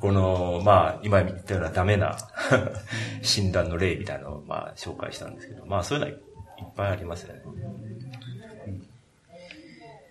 [0.01, 2.17] この、まあ、今言ったようなダメな
[3.23, 6.21] 診断の例みたいなのを、まあ、紹介したんですけど、まあ、そういうのはい
[6.65, 7.41] っぱいありますよね。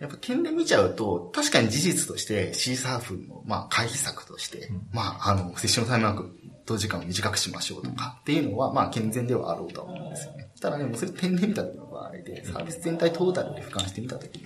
[0.01, 6.31] やっぱ点で見ちゃうと、確かに事実として C サーフの、まあ、回避策として、まあ、あの、セッションタイムアウ
[6.65, 10.49] ト時間を短くしましょうとかっていうのは、まあ、健全ではあろうとは思うんですよね。
[10.59, 14.45] ただね、もうそれ点で見た時の場合で、サービス全体トータルで俯瞰してみた時に、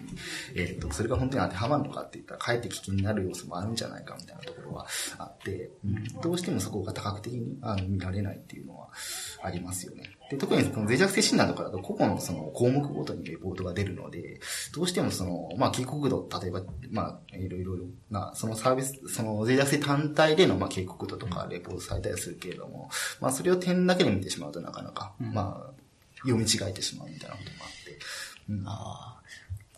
[0.55, 4.87] えっ、と、それが本当に当てはまるのかって言ったら、かえって危険になる要素もあるんじゃないかみたいなところは
[5.17, 8.89] あって、うんどうしてもそこが多角的にあの見られないっていうのは
[9.43, 10.15] ありますよね。
[10.29, 14.39] で、特にその脆弱性診断とかだと個々のその項目ごとにレポートが出るので、
[14.73, 17.77] どうしてもその、まあ、警告度、例えば、まあ、いろいろ
[18.09, 22.89] な、そのサービス、その脆弱性単体での、まあ、警告度とかレポートされたりするけれども、
[23.21, 25.81] まあ、それを点だけで見てしまうとなかなか、まあ、
[26.25, 27.99] 読み違えてしまうみたいなこともあって、
[28.49, 28.63] うん。
[28.67, 29.11] あ。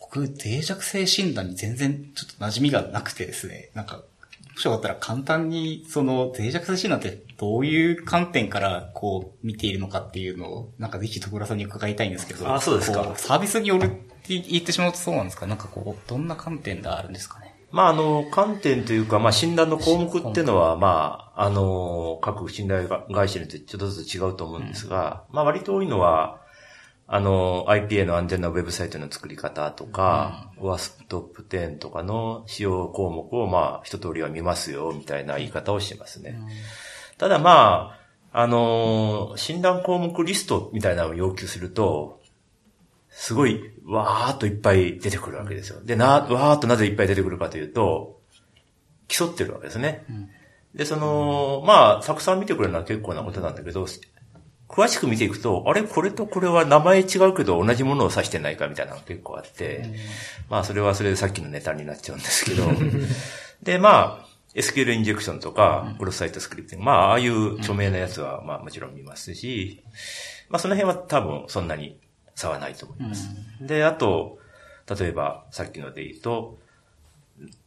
[0.00, 4.02] 僕、脆弱性診断に全然ちょっと馴染みがなくてですね、なんか、も
[4.60, 12.52] しよかったら簡単に、その、脆弱性診断ってどういう観点から、こう、見ているのかっていうのを、なんかぜひ徳倉さんに伺いたいんですけど。
[12.52, 13.04] あそうですか。
[13.04, 15.46] こサービスによるって言ってしまうとそうなんですか？
[15.46, 26.40] なんかこう、どんな観点があるんですかねまあ、あの、観点というか、まあ、診断の項目っていうのは、まあ、あの、各信頼会社によってちょっとずつ違うと思うんですが、まあ、割と多いのは、
[27.06, 36.40] あの、IPA の安全なウェブサイトの作り方とか、WASP トップ10とかの使用項目を、まあ、一通りは見ますよ、みたいな言い方をしてますね。
[37.18, 37.96] ただま
[38.32, 42.20] あ、あの、診断項目リストみたいなのを要求すると、
[43.10, 45.80] すごい、わーっといっぱい出てくるわけですよ。
[45.84, 48.18] で、な、わーっとなぜいっぱい出てくるかというと、
[49.06, 50.04] 競ってるわけですね。
[50.78, 53.84] で、その、まあ、たくさん見てくれるのは結構なことなんだけど、
[54.68, 55.82] 詳しく見ていくと、あれ？
[55.82, 59.94] これとこれは名前違うけど同じものを指してないかみたいなのが結構あって、
[60.48, 62.68] まあそれはそれでさっきのネタになっちゃうんですけど、
[63.62, 69.82] で、まあ、SQL インジェクションとか、クロスサイトスクリプティング、まあ、ああいう著名なやつは、まあもちろん見ますし、
[70.48, 71.98] まあその辺は多分そんなに
[72.36, 73.30] 差はないと思います。
[73.60, 74.38] で、あと、
[74.96, 76.58] 例えばさっきので言うと、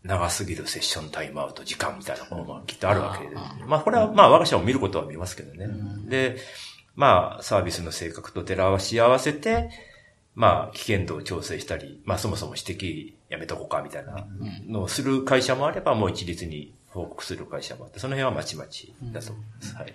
[0.04, 3.36] 長すぎるセッションタイムアウト時間みたいなものがきっとあるわけで。
[3.68, 5.68] まあこれはまあ我が社も見ることは見ますけどね。
[6.08, 6.38] で、
[6.96, 9.70] まあサービスの性格と照らし合わせて、
[10.36, 14.26] まあ危険度を調整したり、まあそもそも指摘やめとこうかみたいな
[14.68, 19.76] のをする会社もあれば、もう一律に報告する会社もあって、その辺はまちまちだと思います。
[19.76, 19.94] はい。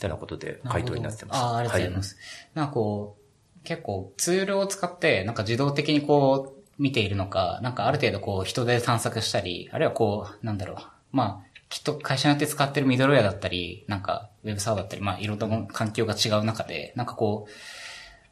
[0.00, 1.36] てなことで回答になってます。
[1.38, 2.16] ああ、ありがとうございます。
[2.54, 10.76] なんかこう、結構ツールを使って、なんか自動的にこう、見ているのか、なんかある程度こう、人で探索したり、あるいはこう、なんだろう。
[11.12, 17.50] まあ、きっと会社によって使ってるミドルウェアだったり、なんか、ウェブサーバーだったり、まあ、いろんな環境が違う中で、なんかこう、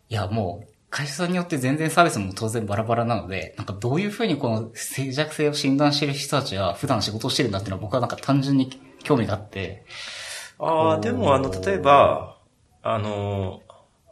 [0.09, 8.71] いや、もう、会社さんによって全然サービスも当然バラバラなので、なんかどういうふうにこの静寂性を診断している人たちは普段仕事をしてるんだっていうのは僕はなんか単純に
[9.05, 9.85] 興味があって、
[10.59, 12.39] ああ、でもあの、例えば、
[12.83, 13.61] あの、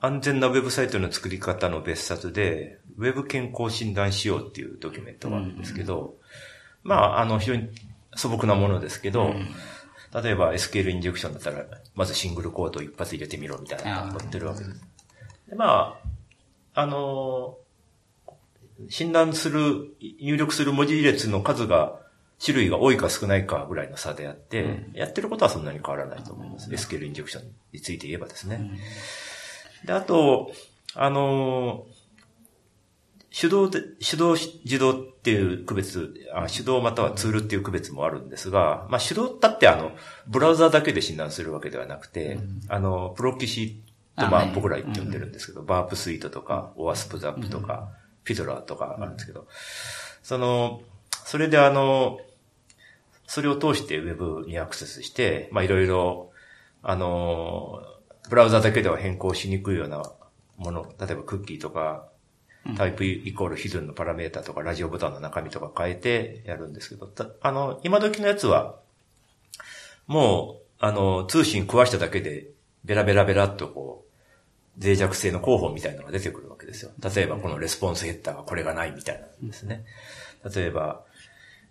[0.01, 6.16] 安全なウェブサイトの作り方の別冊で、ウェブ健康診断しようっていうドキュメントがあるんですけど、
[6.82, 7.68] まあ、あの、非常に
[8.14, 9.35] 素朴なものですけど、
[10.22, 14.80] 例えば SQL インジェクションだったら、まずシングルコードを一発入れてみろみたいなのが載ってるわけです。
[15.48, 15.98] でま
[16.74, 17.59] あ、あの、
[18.88, 22.00] 診断する、入力する文字列の数が、
[22.44, 26.70] 種類が多いか少ないかぐらいの差であって、やってることはそんなに変わらないと思います。
[26.70, 28.78] SQL インジェクションについて言えばですね。
[29.87, 30.52] で、あと、
[30.94, 31.87] あの、
[33.38, 39.92] 手動で、手動、自動っていう区別、あ手動またはツールっていう区別もあるんですが、まあ手動だってあの、
[40.27, 43.83] ブラウザだけで診断するわけではなくて、あの、プロキシ
[44.16, 47.90] とまあ僕ら言って呼んでるんですけど、バープスイートとか、オアスプザップとか、
[48.25, 49.46] フィドラーとかあるんですけど、
[50.22, 50.81] その、
[51.27, 52.18] それであの、
[53.27, 56.31] それを通してウェブにアクセスして、まあいろいろ、
[56.83, 57.83] あの、
[58.31, 60.11] ブラウザだけでは変更しにくいような
[60.57, 62.09] もの、例えばクッキーとか、
[62.76, 68.76] タイプイコールヒドゥンのパラメータとか、ラジオボタンの中身とか変えてやるんですけど、たあの、今時のやつは、
[70.07, 72.48] もう、あの、通信壊しただけで、
[72.85, 74.05] ベラベラベラっとこ
[74.79, 76.90] う、脆弱性の候補みたいなのが出てくるわけですよ。
[77.14, 79.85] 例えば、このレスポンスヘッダーがこれがないみたいなんですね。
[80.55, 81.02] 例えば、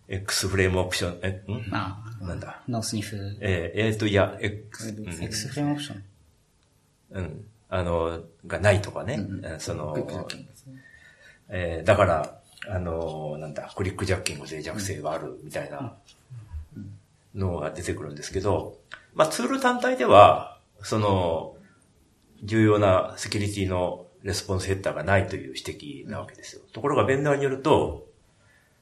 [0.08, 1.74] X フレームオプション、え、ん？
[1.74, 2.62] あなんだ？
[2.68, 6.04] ノースニフ、えーえーと、いや、X、うん X フレームオプション。
[7.12, 7.46] うん。
[7.70, 9.20] あの、がないとかね。
[9.44, 9.96] えーその
[11.50, 15.94] えーだから、あの、なんだ、クリックジャッキング脆弱性があるみたいな
[17.36, 18.78] のが出てくるんですけど、
[19.14, 21.56] まあツール単体では、その、
[22.44, 25.62] 重要なセキュリティのレスポンスヘッダーがないという指
[26.06, 26.62] 摘なわけですよ。
[26.74, 28.08] ところがベンダーによると、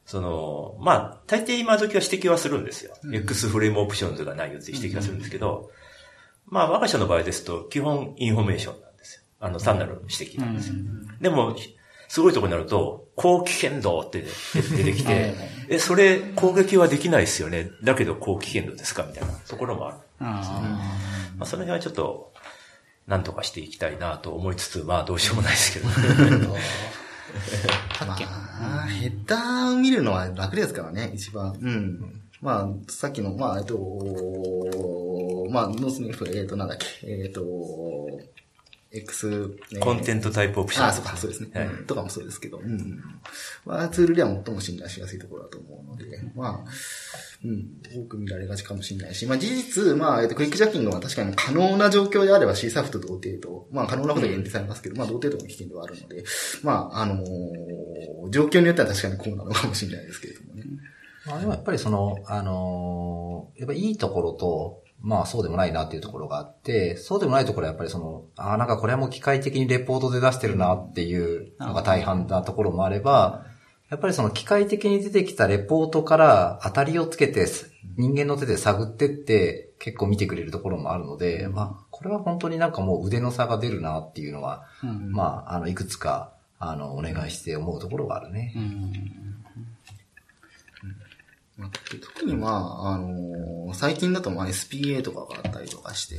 [0.05, 2.93] その、まあ、大抵今時は指摘はするんですよ。
[3.11, 5.69] X フレームオプションズがないよって指摘はするんですけど、
[6.45, 9.23] まあ、我が社の場合ですと、基本インフォメーションなんですよ。
[9.39, 10.75] あの、単なる指摘なんですよ。
[11.21, 11.55] でも、
[12.13, 14.23] すごいところになると、高危険度って
[14.53, 15.33] 出てきて、
[15.67, 17.71] え、それ攻撃はできないですよね。
[17.83, 19.97] だけど高危険度ですかみたいなところもある。
[20.19, 20.79] あ
[21.39, 22.31] まあ、その辺はちょっと、
[23.07, 25.89] なんとかしていきたいなと思いつつ、まあ、どうしようもないですけど。
[27.99, 28.29] あ、さっきの。
[28.29, 31.57] あーヘッダーを見るのは楽ですからね、一番。
[31.59, 32.21] うん。
[32.41, 33.75] まあ、さっきの、まあ、えっと、
[35.49, 37.41] まあ、ノースニフ、えっと、なんだっけ、えっと、
[38.93, 39.79] X、ね。
[39.79, 40.85] コンテントタイプオプション。
[40.87, 41.49] あ、そうか、そうですね。
[41.53, 41.67] はい。
[41.67, 41.85] うん。
[41.85, 43.01] とかもそうですけど、うん。
[43.65, 46.71] まあ、ツールでは最も信頼しやすいところだと思うので、まあ、
[47.43, 56.23] うん、多く見られがちかもしれないし、まあ事実、まあ、えっと、クイックジャッキングは確かに可能な状況であれば C サフと同程度、まあ可能なことは限定されますけど、まあ同程度の危険ではあるので、
[56.63, 60.63] まあ、あのー状況によっては確かにこうなのかもしれないですけれどもね。
[61.25, 73.45] まあでもやっぱりその、あのーやっぱいいところと、まあそうでもないなっていうところがあって、そうでもないところはやっぱりその、ああ、なんかこれはもう機械的にレポートで出してるなっていうのが大半なところもあれば、
[73.89, 77.45] やっぱりその機械的に出てきたレポートから当たりをつけて、
[77.97, 84.63] 人間の手で探ってって結構見てくれるところもあるので、まあこれは本当になんかもう腕の差が出るなっていうのは、
[85.11, 88.53] まああの、いくつか、あの、お願いして思うところがあるね。
[88.55, 89.32] まあ
[91.57, 96.17] 特にまあ、あのー最近だとまあ SPA とかがあったりとかして、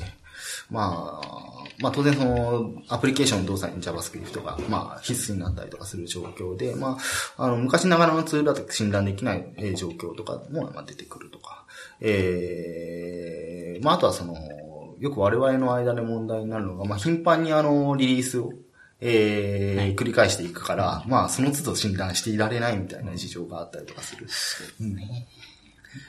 [0.70, 6.98] まあ、まあ当然その、アプリケーション動作に JavaScript が、まあ必須になったりとかする状況で、ま
[7.36, 11.64] あ、あの、昔ながらのツールだと診断できない状況とかも、ま出てくるとか。
[12.00, 14.34] えー、まああとはその、
[14.98, 18.52] よく我々の間で問題になるのが、まあ頻繁にあの、リリースを、
[19.06, 24.26] えー繰り返していくから、まあその都度診断していられないみたいな事情があったりとかする。
[24.80, 24.98] うん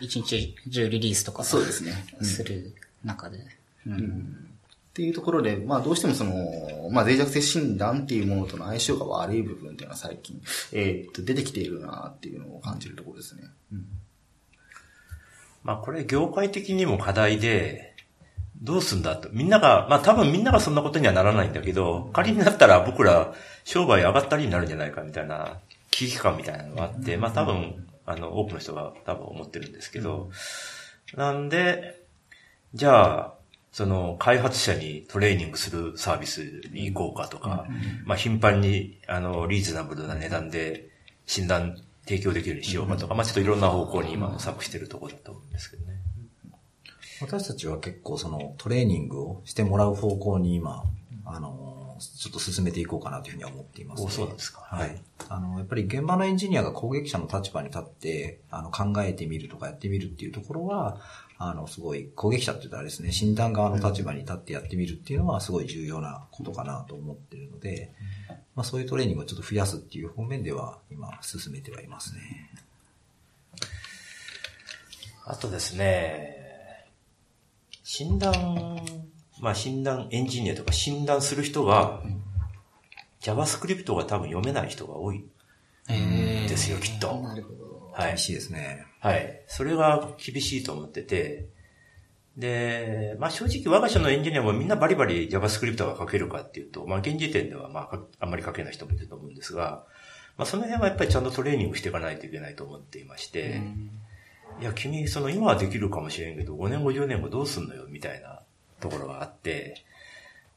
[0.02, 2.06] 一日中リリースとかそうですね。
[2.20, 3.40] うんする中で。
[3.86, 4.50] うん
[4.90, 13.44] っていうところで、まあどうしてもその、まあ脆弱性診断っていうものとの相性が悪い部分っていうのは最近、えーっと、出てきているなっていうのを感じるところですね。
[13.74, 13.86] うん
[15.64, 17.95] まあこれ業界的にも課題で、
[18.66, 19.30] どうすんだと。
[19.32, 25.60] みんなが、まあ多分みんながそんなことにはならないんだけど、仮になったら僕ら商売上がったりになるんじゃないかみたいな
[25.92, 30.30] 危機感みたいなのがあって、まあ多分、あの、多くの人が多分思ってるんですけど、
[31.16, 32.02] なんで、
[32.74, 33.34] じゃあ、
[33.72, 37.68] その開発者にトレーニングするサービスに行こうかとか、
[38.06, 40.90] まあ頻繁に、あの、リーズナブルな値段で
[41.28, 45.95] 診断提供できるようにしようかとか、まあちょっといろんな方向に今模索してるところだと思うんですけどね。
[47.22, 50.84] 私たちは結構そのトレーニングをしてもらう方向に今、
[51.26, 55.02] あの、ちょっと進めていこうかなというふうには思っています、おそうですかはい。
[55.30, 61.00] あの、やっぱり現場のエンジニアが攻撃者の立場に立って、あの、考えてみるとかやってみるっていうところは、
[61.38, 67.92] あの、すごい、攻撃者って言ったらですね、診断側の立場に立ってやってみるっていうのはすごい重要なことかなと思ってるので、
[68.56, 72.22] まあそういうトレーニングをちょっと増やすっていう方面では今進めてはいますね。
[75.26, 76.45] あとですね、
[77.88, 78.34] 診断、
[79.40, 82.02] まあ診断エンジニアとか診断する人が、
[83.22, 85.24] JavaScript が多分読めない人が多い
[85.88, 87.22] ですよ、きっと。
[87.22, 87.92] なるほど。
[87.94, 88.18] はい厳。
[88.18, 88.88] しいですね。
[89.00, 89.44] はい。
[89.48, 91.46] それが厳しいと思ってて、
[92.36, 99.86] で、まあ正直我が社のエンジニアもみんなバリバリ JavaScript が書けるかっていうと、まあ現時点ではまあかあんまり書けない人もいると思うんですが、
[100.38, 103.62] まあその辺はやっぱりちゃんとトレーニングしていかないといけないと思っていまして、
[104.62, 108.42] いや、君、その今はできるかもしれんけど、5年後、10年後どうすんのよ、みたいな
[108.80, 109.84] ところがあって、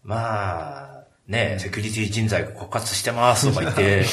[0.05, 4.05] まあ、ね、セキュリティ人材が枯渇してますとか言って、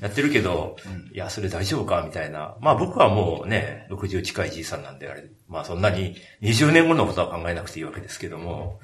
[0.00, 0.76] やってるけど、
[1.12, 2.56] いや、それ大丈夫かみたいな。
[2.60, 8.80] まあ僕はもうね、60近いじいさんなんであれ、まあそんなに20年後のことは考えなくていいわけですけども、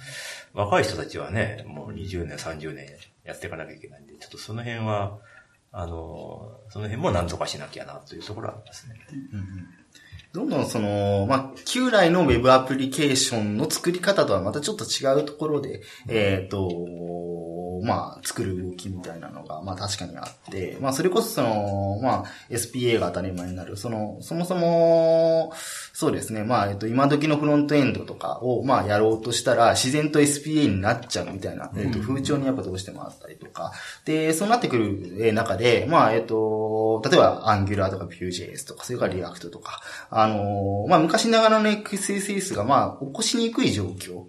[0.54, 2.86] 若い人たちはね、もう20年、30年
[3.24, 5.18] やっていかなきゃいけないんで、ちょっとその辺は、
[5.72, 8.94] あの、その辺も何とかしなきゃなというところはありますね。
[10.32, 16.68] どんどんその、まあ、旧来の Web アプリケーションの作り方とはまたちょっと違うところで、えっ、と、
[17.82, 25.52] まあ、作る動きみたいなのが、まあ確かにあって、まあそれこそその、まあ SPA が当たり前になる、その、そもそも、
[25.92, 33.72] そうですね、まあ、えっと、今時のフロントエンドとかを、まあやろうとしたら、自然と SPA になっちゃうみたいな、えっと、風潮にやっぱどうしてもあったりとか、
[34.04, 39.80] で、そうなってくるえー中で、まあ、えっと、例えば Angular とか Vue.js とか、それから React とか、
[40.22, 44.24] あのーまあ昔ながらの XSS が、まあ、起こしにくい状況。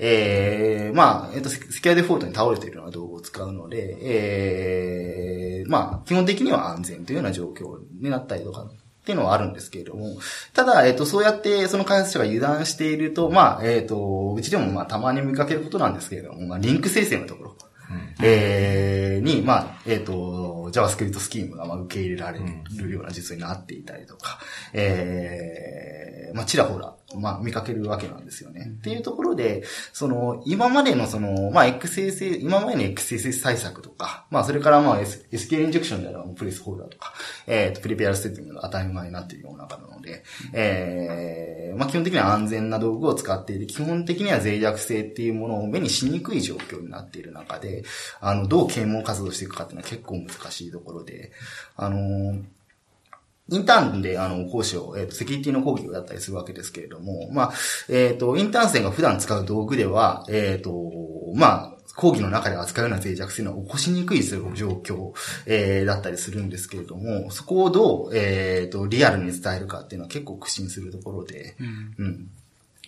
[0.00, 8.70] ええまあ、えっと、セセキュアデフォルトに倒れているような道具を使うので、ええまあ、基本的には安全というような状況になったりとか、っ
[9.08, 10.18] ていうのはあるんですけれども、
[10.52, 17.56] ただ、えっと、そうやって、その開発者が油断していると、まあ、えっと、うちでもまあ、たまに見かけることなんですけれども、まあ、リンク生成のところ、
[18.22, 24.38] えーに、まあ、えっ、と、JavaScript スキームがまあ受け入れられるような実になっていたりとか、
[24.72, 28.66] えーまあ、ちらほら、まあ、見かけるわけなんですよね。
[28.78, 37.14] っていうところで、その、今までのその、まあ、XSS、今までの XSS 対策とか、まあ、それからまあ、S- SQL インジェクションであればプレスホルダーとか、
[37.46, 47.84] えっ、と、プリペアステッティングが当たり前になっているような中なので、えーまあ、基本的には安全な道具を使っていて、基本的には脆弱性っていうものを目にしにくい状況になっている中で、
[48.20, 51.32] あの、どう啓蒙活動していくかっていうのは結構難しいところで、
[51.76, 52.44] あのー
[53.50, 57.52] インターンで、あの、講師を、えっ、と、セキュリティの講義をやったりするわけですけれども、まあ、
[57.88, 60.92] えっ、と、インターン生が普段使う道具では、えっ、と、
[61.34, 65.12] まあ、講義の中で扱うような脆弱性のは起こしにくい状況、
[65.46, 71.56] えーだったりするんですけれども、そこをどう、えっ、と、リアルに伝えるかっていうのは結構苦心するところで、
[71.98, 72.30] うん。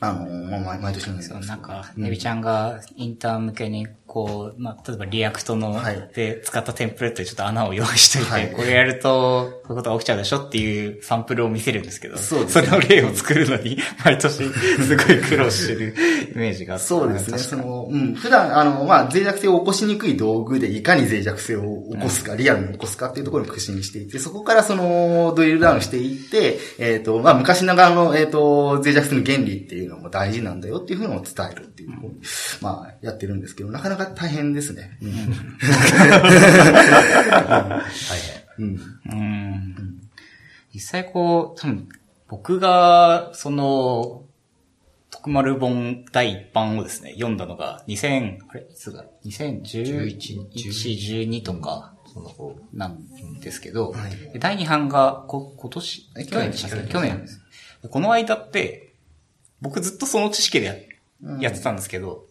[0.01, 6.11] あの、まあ、毎毎年のようなんか、うんネビちゃんがインターン向けに、こう、まあ、例えば React の、はい。
[6.13, 8.51] で使ったテンプレートでちょっと穴を用意しといて、はい。
[8.51, 12.67] これやると、こういうことが起きちゃうでしょっていうサンプルを見せるんですけど、そうですね。
[12.67, 15.95] れの例を作るのに、 毎年、すごい苦労してる
[16.35, 16.87] イメージがあって。
[16.87, 17.39] そうですね。
[17.39, 18.15] その、うん。
[18.15, 32.11] 普段、あの、まあ、脆弱性を起こしにくい道具でいかに脆弱性を起こすか、リアルに起こすかっていうところに苦心していて、そこからその、ドリルダウンしていって、えっ、と、まあ、昔ながらの、えっ、と、脆弱性の原理っていうのも大事なんだよっていうふうのを伝えるっていうのを、
[32.61, 34.99] まあ、やってるんですけど、なかなか大変ですね。
[35.03, 35.21] うん大
[38.59, 38.67] 変。
[38.67, 40.11] うんうん。
[40.73, 41.89] 実際こう、多分、
[42.29, 44.25] 僕が、その、
[45.11, 48.61] 徳丸本第一版をですね、読んだのが、2000、あれ？
[48.71, 56.11] いつだ ?2011、12とか、そのなんですけど、はいで第2版がこ今年？
[56.17, 57.41] え去年でしたっけ去年です。
[57.83, 58.95] でこの間って、
[59.61, 60.89] 僕ずっとその知識で
[61.23, 62.27] や,、やってたんですけど、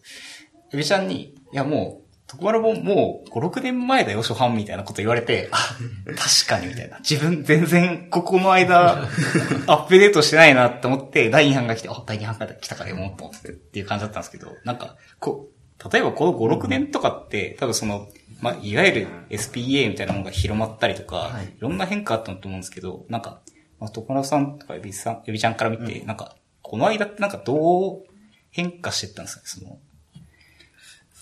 [0.72, 5.76] エビちゃんに、いやもう、徳丸本もう5、6年前だよ、初版みたいなこと言われて、 あ、
[6.16, 6.98] 確かにみたいな。
[7.00, 9.02] 自分全然ここの間、
[9.66, 18.08] アップデートしてないなって思って、第2版が来て、あ、第2版が来たから読もうと思ってっていう感じだったんですけど、なんか、こう、例えばこの5、6年とかって、多分その、
[18.40, 23.40] まあ、いわゆる SPA みたいなものが広まったりとか、はいい、ろんな変化あったと思うんですけど、なんか、
[23.80, 28.02] まあ、徳丸さんとかエビさん、エビちゃんから見て、なんか、この間ってなんかどう
[28.50, 29.78] 変化していったんですかね、その、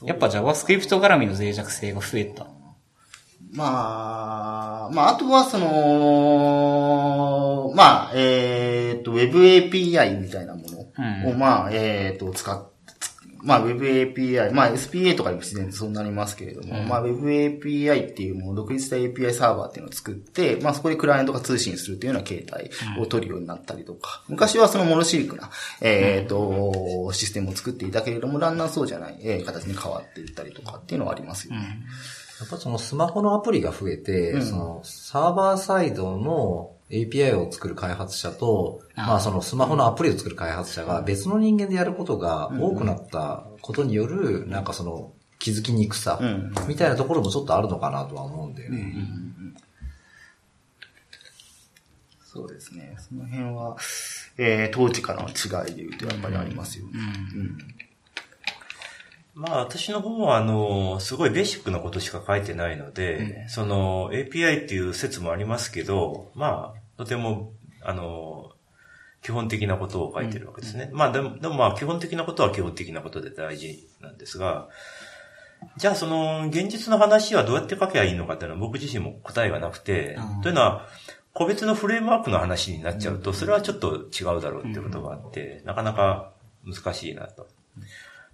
[0.03, 2.47] やっぱ JavaScript 絡みの脆弱性が増えた。
[3.53, 5.69] まあ、まあ、あとはその、
[7.75, 10.93] まあ、えっ、と、Web API みたいなものを、
[11.31, 12.71] うんまあ、えっ、と、使っ、
[13.43, 31.81] まあ、Web API、まあ、SPA とかにも自然とそうなりますけれども、まあ、Web API っていうもの、独立した API サーバーっていうのを作って、まあ、そこでクライアントが通信するっていうような形態を取るようになったりとか、昔はそのモノシリクな、えっ、と、システムを作っていたけれども、だんだんそうじゃない、えー形に変わっていったりとかっていうのはありますよね。
[32.41, 48.95] やっぱそのスマホのアプリが増えて、そのサーバーサイドの API を作る開発者と、まあそのスマホのアプリを作る開発者が別の人間でやることが多くなったことによる、なんかその気づきにくさうんみたいなところもちょっとあるのかなとは思うんだよね。
[52.25, 52.97] そうですね。
[52.99, 53.77] その辺は、
[54.37, 56.93] えー、当時からの違いで言うとやっぱりありますよね。
[57.37, 57.59] うん
[59.39, 68.53] まあ私の方はあの、すごいベーシックなことしか書いてないので、その API っていう説もありますけど、まあ、とても、あの、
[69.23, 70.91] 基本的なことを書いてるわけですね。
[70.93, 74.69] まあでも、でもまあ基本的なことは基本的なことで大事なんですが、
[75.77, 80.87] じゃあその現実の話はどうやって書けばいいのかっていうのは僕自身も答えがなくて、うんというのは、
[81.33, 86.33] 個別のフレームワークの話になっちゃうと、それはちょっと違うだろうっていうことがあって、なかなか
[86.65, 87.47] 難しいなと。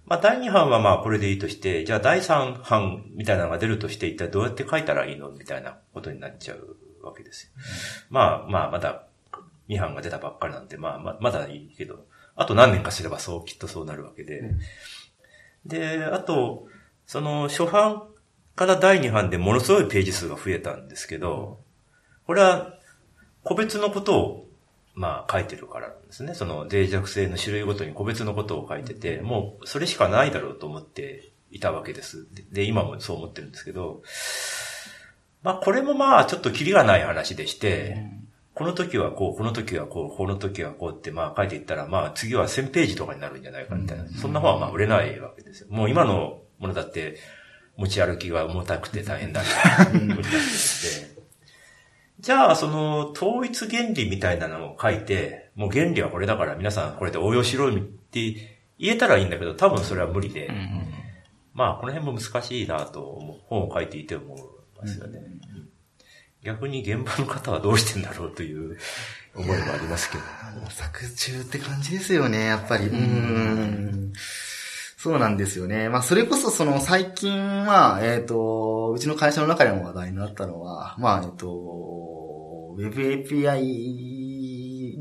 [0.05, 7.49] まあ、第2版はまあこれでいいとして、じゃあ第3版みたいなのが出るとして、一体どうやって書いたらいいのみたいなことになっちゃうわけですよ。
[8.09, 9.05] まあまあ、まだ
[9.69, 14.51] 2版が出たばっかりなんで、まあままだいいけど、あと何年かすればそう、きっとそうなるわけで。
[15.65, 16.67] で、あと、
[17.07, 18.03] その初版
[18.55, 21.59] から第2版でものすごいページ数が増えたんですけど、
[22.25, 22.79] これは
[23.43, 24.47] 個別のことを
[24.95, 26.33] まあ書いてるからなんですね。
[26.33, 32.27] その脆弱性の種類ごとに個別のことを書いてて、もうそれしかないだろうと思っていたわけです。
[32.33, 34.01] で、で今もそう思ってるんですけど、
[35.45, 38.03] まあこれもまあちょっとキリがない話でして、
[38.55, 44.07] この時はこう、この時はこう、この時はこうってまあ書いていったら、まあ次は1000ページとかになるんじゃないかみたいな。
[44.09, 45.67] そんな本はまあ売れないわけですよ。
[45.69, 47.17] もう今のものだって
[47.77, 49.47] 持ち歩きが重たくて大変だな。
[52.19, 58.33] じゃあ、その、統一原理みたいなのを書いて、もう原理はこれだから皆さんこれで応用しろって
[58.79, 60.49] 言えたらいいんだけど、多分それは無理で、
[61.53, 64.54] まあ、この辺も難しいなと思う、本を書いていて思い
[64.85, 65.19] ますよね。
[66.43, 68.77] 逆に現場の方はどうしてんだろうという
[69.35, 70.23] 思いもありますけど。
[70.61, 72.85] 模索中って感じですよね、やっぱり。
[72.85, 74.13] うん。
[74.95, 75.89] そうなんですよね。
[75.89, 83.61] まあ、それこそその最近は、えっ、と、うちの会社の中でも話題になったのは、まあ、えっ、と、Web API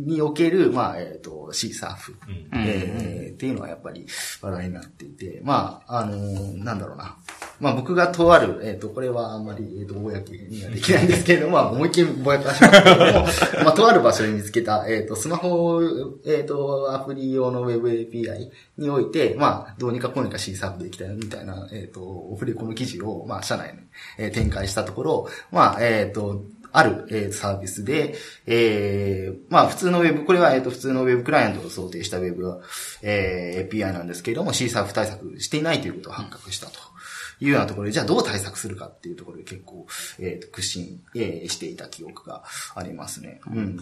[0.07, 2.65] における、まあ、えっ、と、CSAF、うん。
[2.67, 4.07] えーっていうのはやっぱり
[4.41, 6.17] 話題になっていて、まあ、あの
[6.65, 7.17] なんだろうな。
[7.61, 13.27] まあ僕がとある、えっ、と、これはあんまり、えっ、と、公にはできないんですけれども、まあ思いっきりぼやかしますけれども、
[13.65, 15.81] まあとある場所に見つけた、えっ、と、スマホ、
[16.27, 23.81] えっ、と、アプリ用の Web API において、まあ、どうにかこうにか C サーブできたよみたいな、えっ、と、オフレコの記事を、まあ、社内に、
[24.19, 26.43] えー展開したところ、まあ、えっ、と、
[26.77, 28.17] ある、えーサービスで、
[28.47, 32.61] えーまあ普通のウェブ、これは、えっ、と普通のウェブクライアントを想定したウェブ、
[33.03, 36.81] えー API なんですけれども C サーフ対策していないということが発覚したと。
[37.41, 39.87] いうようなところで、じゃあどう対策するかっていうところで結構、
[40.21, 42.45] えっ、と、苦心、えーしていた記憶が
[42.75, 43.41] ありますね。
[43.47, 43.77] うん。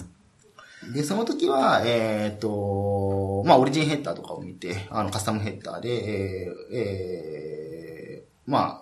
[0.94, 8.81] で、その時は、えっ、と、まあ、オリジンヘッダーとかを見て、あの、カスタムヘッダーで、えーえーま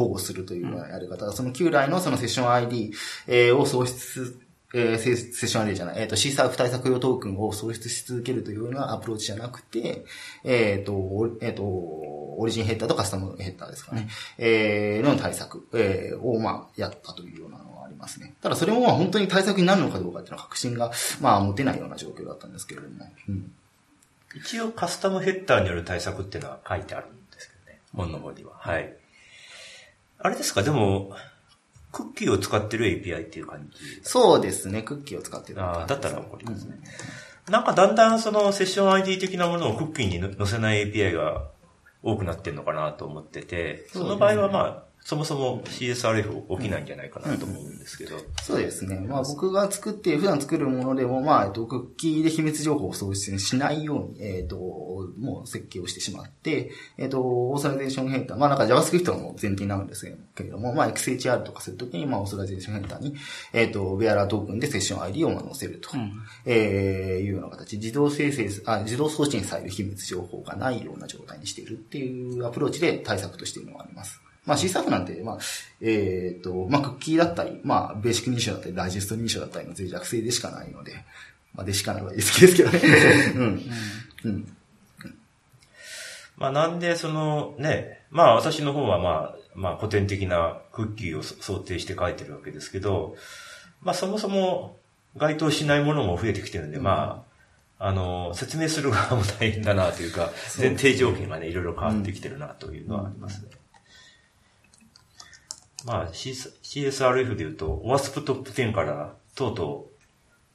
[0.00, 2.92] 保護するというようなやり方、その旧来のそのセッション ID、
[3.28, 4.40] えーを創出
[4.72, 10.04] えー、セセッションアレイじゃない、えっ、と、シーサーフ対策用トークンを創出し続けるというようなアプローチじゃなくて、
[10.44, 18.34] えっ、と、おえっ、と、オリジンヘッダーとカスタムヘッダーですかね、えー、の対策、えー、を、まあ、やったというようなのはありますね。
[18.40, 23.06] ただそれもまあ本当に対策になるのかどうかっていうのは確信が、まあ、持てないような状況だったんですけれども。
[23.28, 23.52] うん
[24.32, 27.80] 一応カスタムヘッダーによる対策っていうのは書いてあるんですけどね。
[27.94, 28.52] 本の方には。
[28.54, 28.94] はい。
[30.22, 31.12] あれですか、でも、
[31.92, 34.00] クッキーを使ってる API っていう感じ？
[34.02, 35.62] そうですね、クッキーを使ってる。
[35.62, 36.78] ああ、だったらこれですね。
[37.48, 41.48] なんかだんだんそのセッション ID 的なものをクッキーに載せない API が
[42.02, 48.16] 多くなってんのかなと思ってて、その場合はまあ、そもそも CSRF 起きないんじゃないかなと思うんですけど。
[48.42, 49.00] そうですね。
[49.08, 60.06] まあ僕が作って、普段作るものでも、まあ、えっと、クッキーで秘密情報を送出しないように、えっと、もう設計をしてしまって、えっと、 Authorization ヘッダー、まあなんか JavaScript の前提になるんです
[60.36, 63.16] けれども、まあ XHR とかするときに、まあ Authorization ヘッダーに、
[63.52, 65.90] えっと、 Bearer トークンでセッション ID をまあ載せると、
[66.46, 74.20] えーいうような形、自動生成、あ、自動送信される秘密情報がないような状態にしているっていうアプローチで対策としているのがあります。
[74.46, 75.38] まあ C サーフなんて、まあ、
[75.80, 81.04] えっ、と、まあクッキーだったり、まあベーシック認証だったり、ダイジェスト認証だったりの脆弱性でしかないので、
[81.54, 82.80] まあでしかないは好きですけどね。
[83.36, 83.70] うん。
[84.24, 84.56] うん。
[86.36, 93.16] まあなんでそのね、まあ私の方はまあ、まあ古典的なクッキーを想定して書いてるわけですけど、
[93.82, 94.78] まあそもそも
[95.16, 97.24] 該当しないものも増えてきてるんで、ま
[97.78, 103.48] あ、あの、説明する側も大変だなというか、前提条件がね、いろいろ変わってきてるなというのはありますね。
[105.84, 109.90] まあ、C- CSRF で言うと、OWASP トップ10から、とうと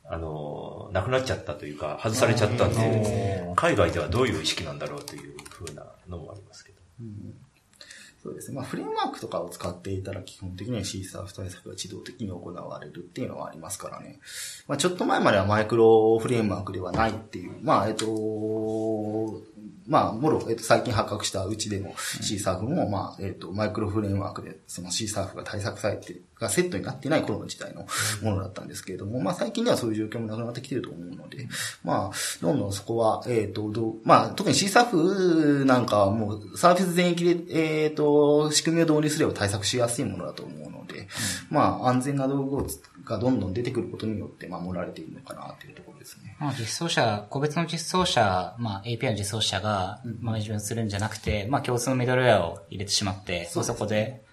[0.03, 2.76] う、あの、なくなっちゃったというか、外されちゃったんで、
[3.55, 6.78] 海外ではどういう意識なんだろうというふうなのもありますけど。
[8.26, 8.55] そうですね。
[8.55, 14.19] まあ、フレームワークとかを使っていたら基本的には C サーフ対策が自動的に行われるっていうのはありますからね。
[14.67, 19.43] まあ、ちょっと前まではマイクロフレームワークではないっていう、まあ、えっと、
[19.88, 27.86] まあ、もろ、えっと、最近発覚したうちでも C サーフも、まあ、えっと、マイクロフレームワークで、その C サーフが対策されて、がセットになっていない頃の時代の
[28.21, 31.47] ものだったんですけれども、まあ、最近ではそういう状況もなくなってきてると思うので、
[31.84, 38.14] まあ、どんどんそこは、えっと、どう、まあ、特に C サーフなんかはもう、サービス全域で、えっと、
[38.51, 41.07] 仕組みを導入すれば対策しやすいものだと思うので、
[41.49, 42.68] まあ、安全な道具
[43.03, 46.36] がどんどん出てくることによって守られているのかなというところですね。
[46.39, 54.24] まあ実装者、個別の実装者、まあ API の実装者がマネジメントするんじゃなくて、まあ共通のミドルウェアを入れてしまって、そ,、まあ、そこで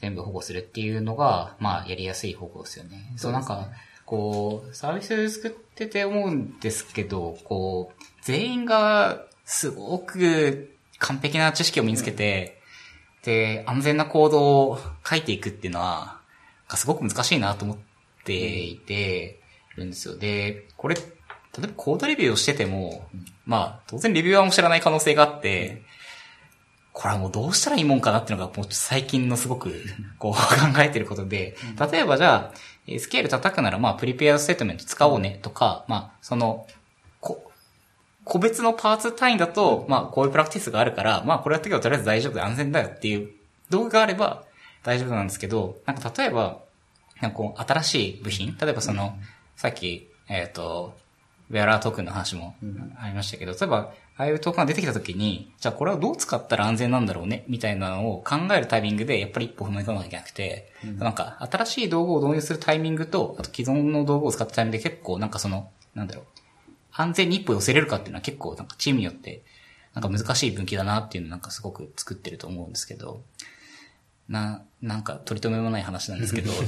[0.00, 3.12] 全部保護するっていうのが、まあやりやすい方法ですよね。
[3.16, 3.68] そうなんか、
[4.04, 12.59] こう、サービス作ってて思うんですけど、こう、全員がすごく完璧な知識を身につけて、
[13.24, 16.20] で、安全なコードを書いていくっていうのは、
[16.74, 17.76] すごく難しいなと思っ
[18.24, 19.40] ていて、
[19.80, 20.16] るんですよ。
[20.16, 21.00] で、これ、例
[21.64, 23.08] えばコードレビューをしてても、
[23.44, 25.82] まあ、当然レビューアーも知らない可能性があって、
[26.92, 29.72] これはもうどうしたらいいもんかなっていうのが、もう最近のすごく、
[30.18, 30.32] こう
[30.74, 31.56] 考えてることで、
[31.90, 36.66] 例えばじゃあ、 SQL 叩くなら、まあ、プリペアステートメント使おうねとか、まあ、その、
[38.24, 43.30] 個別のパーツ単位だと、まあ、こういうプラクティスがあるから、まあ、これやってけばとりあえず大丈夫で安全だよっていう
[43.70, 44.44] 道具があれば
[44.82, 46.60] 大丈夫なんですけど、なんか例えば、
[47.20, 49.18] なんかこう、新しい部品例えばその、
[49.56, 50.94] さっき、えっ、と、
[51.50, 52.54] ウェアラートークンの話も
[52.98, 66.24] ありましたけど、例えば、ああいうトークンが出てきたときに、じゃあこれをどう使ったら安全なんだろうね、みたいなのを考えるタイミングで、やっぱり一歩踏み込まなきゃいけなくて、なんか、新しい道具を導入するタイミングと、あと既存の道具を使ったタイミングで結構、なんかその、なんだろう、
[67.00, 69.42] 安全に一歩寄せれるかっていうのは結構、なんかチームによって、
[69.94, 73.22] なんか難しい分岐だなっていうのをなんかすごく作ってると思うんですけど、
[74.28, 76.52] な、なんか取り留めもない話なんですけど、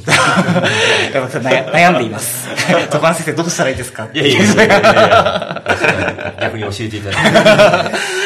[1.14, 2.48] 悩悩んでいます。
[2.90, 4.08] 徳川先生どうしたらいいですか？
[4.12, 7.96] いやいやいやいやいや逆に教えていただいて。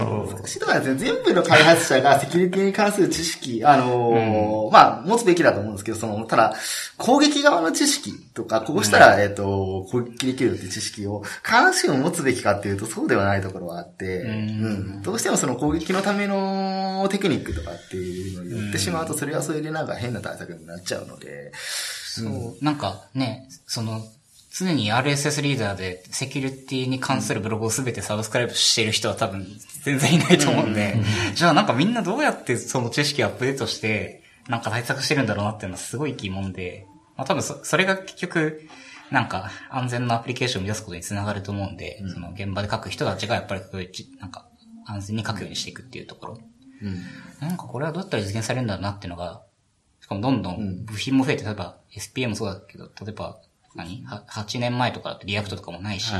[0.00, 0.34] そう。
[0.34, 1.12] 難しいところなんですね。
[1.12, 6.54] 全部の開発者がセキュリティに関する知識、あのーまあ、持つべきだと思うんですけど、その、ただ、
[6.96, 15.02] 攻撃側の知識とか、こうしたら、えっと、攻撃できるっていう知識を、必ずしも持つべきかっていうと、そうではないところはあって、うん。
[15.02, 22.22] どうしてもその攻撃のためのテクニックとかっていうのを言ってしまうと、それはそれでなんか変な対策になっちゃうので、そ
[22.60, 22.64] う。
[22.64, 24.02] なんかね、その、
[24.64, 29.46] 常に RSS リーダーでセキュリティに関するブログをすべてサブスクライブしている人は多分
[29.82, 30.96] 全然いないと思うんで、
[31.34, 36.86] じゃあなんかみんなどうやってその知識をアップデートして、なんか対策してるんだろうなっていうのはすごい疑問で、
[37.16, 38.62] まあ多分そそれが結局、
[39.10, 44.46] なんか安全なアプリケーションを生み出すことにつながると思うんで、その現場で書く人たちがやっぱりこういうち、なんか
[44.86, 46.38] 安全に書くようにしていくっていうところ。
[47.40, 49.42] なんかこれはどうやったら実現されるんだろうなっていうのが、
[50.00, 53.40] しかもどんどん部品も増えて、例えば SPA もそうだけど、例えば
[53.74, 54.04] 何？
[54.04, 56.12] は ?8 年前とかだと React とかもないし、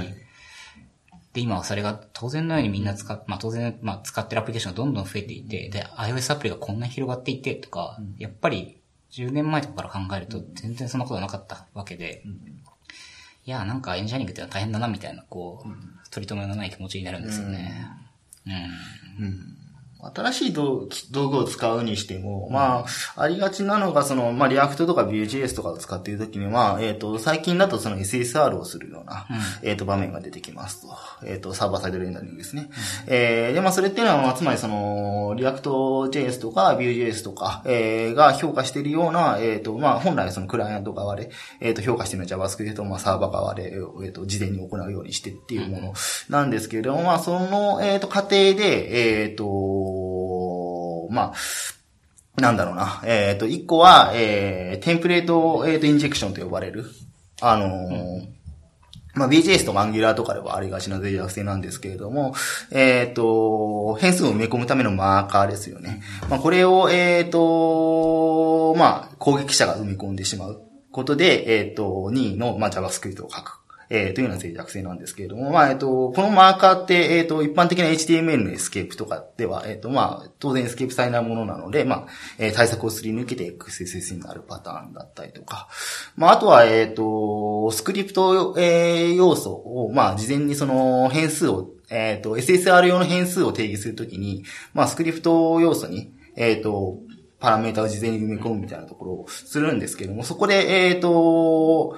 [1.32, 8.80] で、今はそれが当然のようにみんな使っ、まあ当然、まあ使ってるアプリケーションがどんどん増えていて、で、iOS アプリがこんなに広がっていてとか、やっぱり
[9.12, 12.24] 10年前とかから考えると全然そんなことはなかったわけで、
[13.46, 15.68] いや、なんかエンジニアリングってのは大変だなみたいな、こう、
[16.10, 17.86] 取り留めのない気持ちになるんですよね。
[19.20, 19.59] うん。
[20.14, 22.84] 新しい道道具を使うにしても、ま
[23.16, 29.26] あ、ありがちなのが、その、まあ、 React とか Vue.js とかを使っているときには、えっ、と、最近だとその SSR をするような、
[29.62, 30.88] えっ、と、場面が出てきますと。
[31.26, 32.70] えっ、と、サーバーサイドレンダリングですね。
[33.06, 41.30] えーで、まあ、それっていうのは、まあ、つまりその、 React JS とか Vue.js とか、えーが評価しているような、えっ、と、まあ、本来そのクライアント側で、
[41.60, 43.74] えっ、と、評価している JavaScript を、まあ、サーバー側で、
[44.04, 45.94] えっ、と、事前に行うようにしてっていうもの
[46.28, 49.89] なんですけれども、まあ、その、えっ、と、過程で、えっ、と、
[51.10, 51.32] ま
[52.36, 53.02] あ、なんだろうな。
[53.04, 56.86] えっ、と、一個は、えー、テンプレート、えっ、と、インジェクションと呼ばれる。
[57.42, 58.40] あのー
[59.14, 62.34] まあ、BJS とか Angular とかではありがちな脆弱性なんですけれども、
[62.70, 66.02] えっ、と、変数を埋め込むためのマーカーですよね。
[66.28, 73.59] まあ、これを、えっ、と、まあ、攻撃者が埋め込んでしまうことで、えっ、と、任意の、まあ、JavaScript を書く。
[73.92, 82.06] えー、というような脆弱性なんですけれども、まあ、えっ、と、このマーカーって、えっ、と、一般的な HTML のエスケープとかでは、えっ、と、まあ、当然エスケープされないものなので、まあ、
[82.38, 85.68] えー対策をすり抜けて XSS になるパターンだったりとか、
[86.14, 96.98] まあ、あとは、えっ、と、スクリプト、えー要素を、まあ、事前にその変数を、えっ、と、SSR 用の変数を定義するときに、まあ、スクリプト要素に、えっ、と、
[97.40, 101.96] パラメータを事前に埋め込むみたいなところをするんですけども、そこで、えっ、と、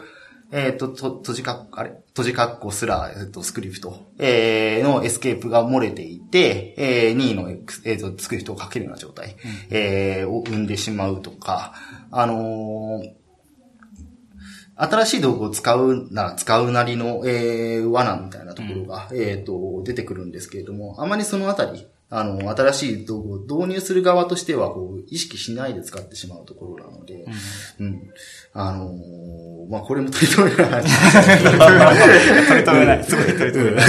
[0.52, 9.36] えっ、と、と、閉じかっ、あれ、閉じかっこすら、えっ、と、スクリプト、えーのエスケープが漏れていて、えー、任意の、えっ、と、スクリプトを書けるような状態、
[9.70, 11.72] えーを生んでしまうとか、
[12.10, 13.22] あのー
[14.74, 27.24] 新しい道具を使うなら使うなりの、えー、罠みたいなところが、えっ、と、出てくるんですけれども、あまりそのあたり、あの、新しい道具を導入する側としては、こう、意識しないで使ってしまうところなので、
[27.80, 28.10] うん。
[28.52, 32.48] あのーまあ、これも取り留めない話。
[32.48, 33.04] 取り留めない。
[33.04, 33.82] すごい取り留めな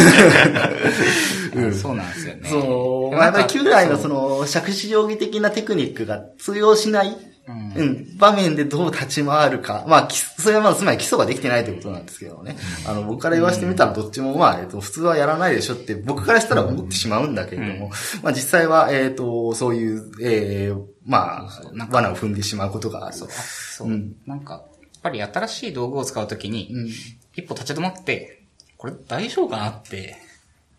[1.69, 1.74] い。
[1.74, 2.49] そうなんですよね。
[2.49, 7.17] そう、まあ、やっぱり旧来のその、尺子定規的なテクニックが通用しない、
[7.47, 7.73] うん。
[7.75, 9.83] うん、場面でどう立ち回るか。
[9.87, 12.55] まあ、きそれはまあ、つまり基礎ができてないということなんですけどね。
[12.87, 17.91] あの、僕から言わせてみたらどっちもまあ、えっと、普通はやらないでしょって、僕からしたら思ってしまうんだけれども、
[18.21, 23.17] まあ実際は、えっと、そういう、えー、まあ、罠を踏んでしまうことがある。
[23.17, 23.29] そう。
[23.29, 23.87] そう。
[23.89, 24.15] うん。
[24.25, 24.63] なんか、やっ
[25.01, 26.89] ぱり新しい道具を使うときに、うん。
[27.35, 28.43] 一歩立ち止まって、
[28.77, 30.17] これ大丈夫かなって、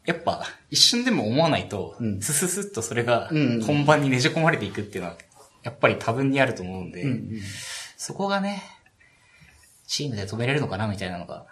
[0.06, 2.20] やっぱ一瞬でも思わないと、うん。
[2.20, 3.62] スススッとそれがうん。
[3.62, 5.16] 本番にねじ込まれていくっていうのは、
[5.64, 7.40] やっぱり多分にあると思うんで、うんうん。
[7.96, 8.62] そこがね、
[9.86, 11.46] チームで止めれるのかなみたいなのが、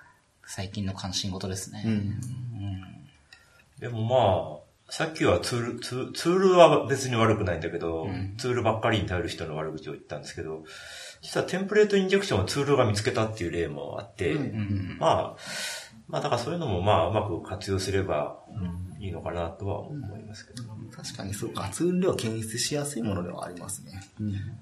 [0.47, 1.83] 最近の関心事ですね。
[1.87, 2.21] うん。
[3.81, 10.65] でもまあ、さっきはツール、ツーツールは別に悪くないんだけど、ツールばっかりに頼る人の悪口を言ったんですけど、
[11.23, 14.35] 実はテンプレートインジェクションをツールが見つけたっていう例もあって、
[14.99, 15.37] まあ、
[16.09, 18.39] まあだからそういうのもまあうまく活用すれば
[19.03, 20.63] いいのかなとは思いますけど、
[20.95, 21.69] 確かにそうか。
[21.73, 24.01] ツールでは検出しやすいものではありますね。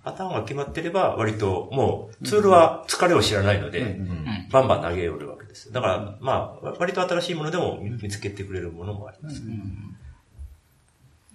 [0.03, 4.01] パターンが決まってれば割ともうツールは疲れを知らないので、
[4.51, 5.71] バンバン投げ寄るわけです。
[5.71, 9.43] だからまあ割と新しいものでも見見つけてくれるものもあります。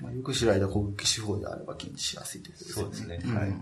[0.01, 3.19] まあ、よく知られた攻撃手法であれば検知しやすいということですそうですね。
[3.23, 3.53] うんはい。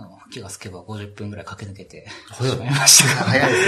[0.00, 3.30] あの気がつけば50分ぐらい駆け抜けてしまいましたが。
[3.30, 3.66] 早いです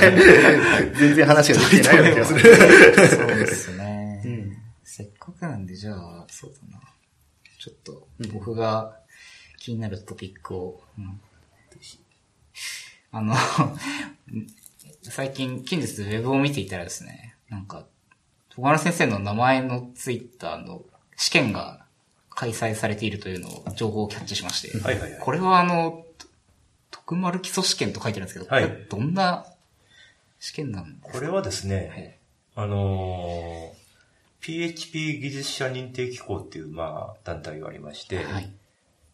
[0.00, 0.92] ね。
[0.98, 2.40] 全然話ができてないような気がする。
[2.40, 4.22] そうですね。
[4.24, 6.82] んせっかくなんで、じゃあ、そうだな。
[7.60, 8.96] ちょっと、僕が
[9.58, 11.20] 気になるトピックを、うん
[13.12, 13.34] あの、
[15.02, 17.84] 最近、近日ウェブを見ていたらですね、なんか、
[18.50, 20.82] 戸川先生の名前のツイッターの
[21.16, 21.84] 試験が
[22.40, 25.20] 開催されているというのを、情報をキャッチしまして、はいはいはい。
[25.20, 26.26] これはあの、と
[26.90, 28.86] 徳丸基礎試験と書いてあるんですけど、はい。
[28.88, 29.44] どんな
[30.38, 31.18] 試験なんですか？
[31.18, 32.16] これはですね、はい。
[32.56, 33.80] あのー
[34.42, 38.50] PHP 技術者認定機構っていう、まあ、団体がありまして、はい。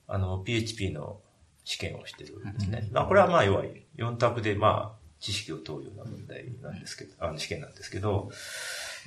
[0.07, 1.19] あの、PHP の
[1.65, 2.89] 試験をしてるんですね。
[2.93, 3.65] まあ、これはまあ、要は
[3.97, 8.31] 4択で、まあ、知識を問うような問題なんですけど、あの、試験なんですけど、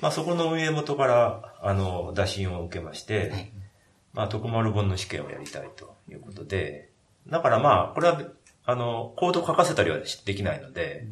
[0.01, 3.51] まあ、そこの運営元から、あの、打診を受けまして、はい
[4.20, 6.89] まあ、徳丸本の試験をやりたいということで、
[7.28, 8.22] だからまあ、これは、
[8.65, 11.05] あの、コード書かせたりはできないので、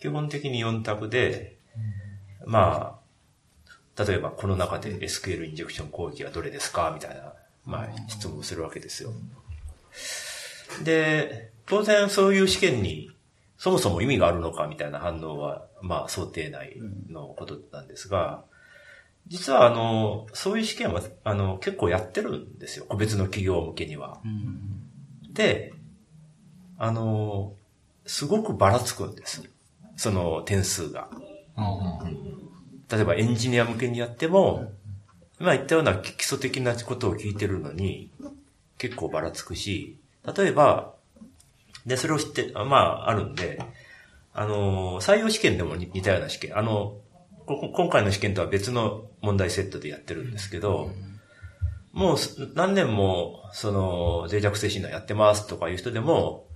[0.00, 1.58] 基本的に4択で、
[2.46, 2.98] ま
[3.98, 6.90] あ、例えばこの中で SQL インジェクション攻撃はどれですか？
[6.94, 7.34] みたいな、
[7.66, 9.12] まあ、質問をするわけですよ。
[10.84, 13.10] で、当然そういう試験に
[13.58, 14.68] そもそも意味があるのか？
[14.68, 16.78] みたいな反応は、まあ想定内
[17.10, 18.42] のことなんですが、
[19.26, 22.84] 実はあの、そういう試験は、あの、結構やってるんですよ。
[22.88, 24.20] 個別の企業向けには。
[25.32, 25.72] で、
[26.78, 27.54] あの、
[28.04, 29.48] すごくばらつくんです。
[29.96, 31.08] その点数が。
[32.90, 34.72] 例えばエンジニア向けにやっても、
[35.40, 38.10] 今言ったような基礎的なことを聞いてるのに、
[38.78, 39.96] 結構ばらつくし、
[40.36, 40.94] 例えば、
[41.86, 43.60] で、それを知って、あまあ、あるんで、
[44.34, 47.01] あの、採用試験でも似たような試験、あの、こ
[47.46, 50.90] 今回の試験とは別の問題セットでやってるんですけど、
[51.92, 52.16] もう
[52.54, 56.46] 何年も、その、脆弱性診断やってますとかいう人でも、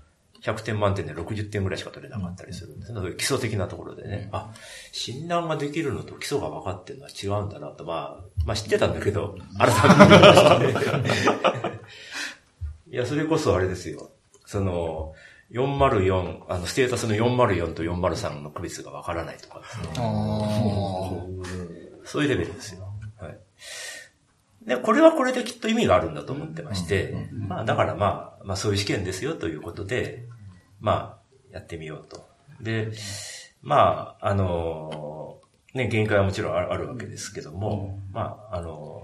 [0.43, 3.01] 100点満点で60点ぐらいしか取れなかったりするんですね。
[3.16, 4.28] 基礎的なところでね。
[4.32, 4.53] あ、
[4.93, 9.68] 診断ができるのと基礎が分かってるのは違うんだなと、まあ、まあ知ってたんだけど、改
[9.99, 11.80] めて見ましたね。
[12.89, 14.11] いや、それこそあれですよ。
[14.47, 15.14] その、
[15.53, 19.63] 404、あの、ステータスの404と403の区別がわからないとか。
[22.05, 22.89] そういうレベルですよ。
[23.19, 23.39] はい。
[24.67, 30.25] で、これはこれできっと意味があるんだと思ってまして、まあ、だからまあ、まあそういう試験ですよということで、
[30.81, 31.19] ま
[31.53, 32.27] あ、やってみようと。
[32.61, 32.91] で、
[33.63, 35.39] まあ、あの、
[35.75, 39.03] ね、限界はもちろんあるわけですけども、まあ、あの、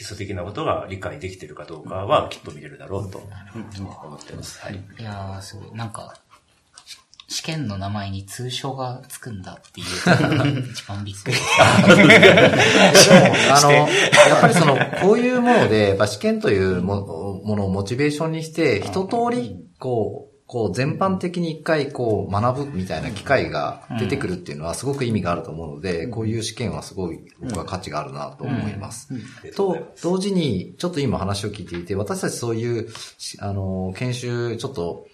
[0.00, 4.58] 基礎的なことが理解できてるかどうかはきっと見れるだろうと思ってます。
[4.62, 4.82] はい。
[4.98, 5.76] いやー、すごい。
[5.76, 5.92] なん。
[5.92, 6.14] か、
[7.28, 9.42] 試験の名前に通称がつくん。
[9.42, 9.88] だっていう
[10.32, 11.36] のが一番びっくり。
[13.52, 13.84] あの、や
[14.38, 16.96] っぱりその、こういうもので、やっぱ試験というも
[17.44, 29.14] のをモチベーションにして、一通り、こう、こう全般的に一回こう学ぶみたいな機会が出てくるっていうのはすごく意味があると思うので、こういう試験はすごい僕は価値があるなと思います。
[29.54, 32.88] と、同時に、ちょっと今話を聞いていて、私たちそういう、
[33.38, 35.06] あの、研修ちょっと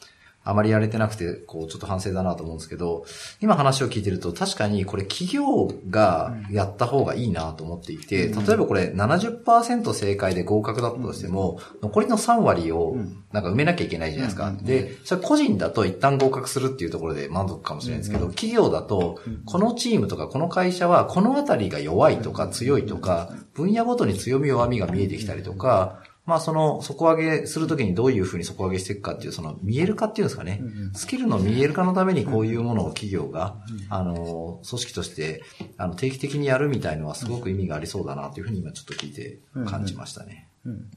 [0.47, 3.05] あまりやれてなくて、こう、ちょっと反省だなと思うんですけど、
[3.41, 12.97] 今話を聞いてると、確かにこれ企業がやった方がいいなと思っていて、例えばこれ70%正解で合格だったとしても、残りの3割を
[13.33, 14.55] なんか埋めなきゃいけないじゃないですか。
[14.63, 30.61] で、それ個人だと一旦合格するっていうところで満足かもしれないですけど、企業だと、このチームとかこの会社はこのあたりが弱いとか強いとか、分野ごとに強み弱みが見えてきたりとか、まあその底上げするときにどういうふうに底上げしていくかっていう、その見える化っていうんですかね。
[30.95, 33.57] スキルの見える化のためにこういうものを企業が、
[33.89, 35.43] あの、組織として、
[35.77, 40.49] あの、定期的にやるみたいのはすごく意味がありそうだなというふうに今ちょっと聞いて感じましたね。
[40.65, 40.91] うん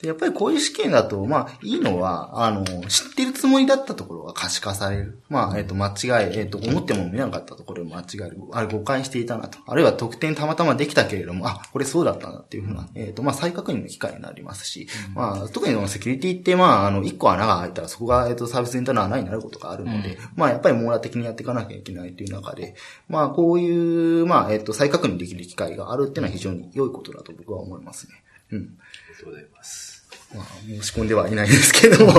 [0.00, 5.20] で、やっぱりこういう試験だと、まあ、いいのは、あの、知ってるつもりだったところが可視化される。
[5.28, 8.38] まあ、えっ、ー、と、間違い、えっ、ー、と、思っても見なかったところを間違える。
[8.52, 9.58] あれ、誤解していたなと。
[9.66, 22.74] あるいは得点たまたまできたけれども、あ、これそうだったなっていうふうな、えっ、ー、と、まあ、再確認の機会になりますし、うん、まあ、特にセキュリティって、まあ、あの、一個穴が開いたら、そこが、えっ、と、サービス全体の穴になることがあるので、うん、まあ、やっぱり網羅的にやっていかなきゃいけないという中で、
[23.08, 28.14] まあ、こういう、まあ、えっ、と、再確認できる機会があるっていうのは非常に良いことだと僕は思いますね。
[28.52, 28.58] うん。
[28.58, 29.89] ありがとうございます。
[30.34, 32.12] まあ、申し込んではいないですけども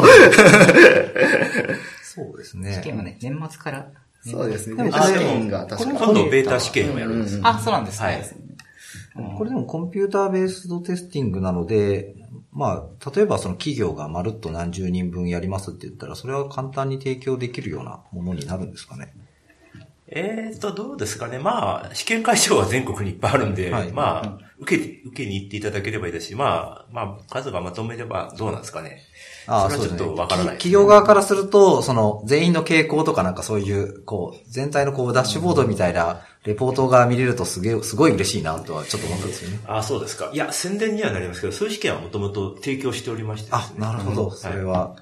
[2.14, 2.74] そうですね。
[2.74, 3.90] 試験はね、年末から。
[4.22, 4.92] そうですね。
[4.92, 7.40] 試験が確か今度ベータ試験をやるんです。
[7.42, 8.22] あ、そうなんですね。
[9.38, 12.16] これでもコンピューターベースドテスティングなので、
[12.52, 19.14] まあ、例えばその企業がまるっと何十人分やりますって言ったら、それは簡単に提供できるようなものになるんですかね。
[20.14, 21.40] えーと、どうですかね。
[21.40, 29.00] まあ、試験会場は全国にいっぱいあるんで、はい、まあ、受け、受けに行っていただければいいですし、まあ、まあ、数がまとめればどうなんですかね。
[29.48, 39.60] ああ、それはちょっとわからない、ね、企業側からすると、その、全員の傾向とかなんかそういう、こう、全体のこう、ダッシュボードみたいな、レポートが見れるとすげえ、すごい嬉しいなとはちょっと思ったんですよね。
[39.66, 40.30] ああ、そうですか。
[40.34, 44.32] いや、宣伝にはなりますけど、そういう試験はもともと提供しておりまして、ね、あ、なるほど。
[44.32, 44.98] それは。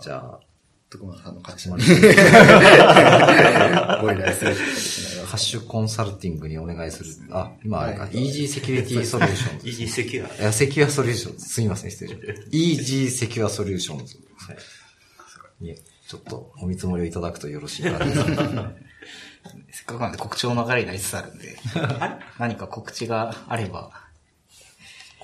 [0.00, 0.40] じゃあ、
[0.90, 1.84] 徳丸さんの勝ち まで。
[4.00, 4.54] ご依頼する。
[5.26, 7.10] ハッシュコンサルティングにお願いする。
[7.32, 8.08] あ、今あれか。
[8.12, 9.68] EG セキュリティソリューションズ。
[9.68, 10.40] EG セキュア。
[10.40, 11.48] いや、セキュアソリューションズ。
[11.48, 12.46] すみません、失礼しました。
[12.50, 14.16] EG セキュアソリューションズ。
[14.36, 14.56] はい。
[16.08, 18.06] ちょっとお見積もりをいただくとよろしいかな。
[19.72, 21.56] せっかくなんで告知の流れになりつつあるんで、
[22.38, 24.05] 何か告知があれば。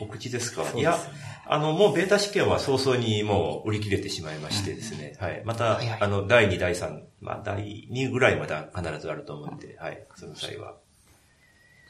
[0.06, 0.98] 告知ですか、ね、いや、
[1.46, 5.16] あの、もうベータ試験は早々にもう売り切れてしまいましてですね。
[5.20, 5.42] はい。
[5.44, 10.02] また、はいはい、あの、第2、第3、まあ、第2ぐらいまだ必ずあると思うんで、はい。
[10.16, 10.74] その際は。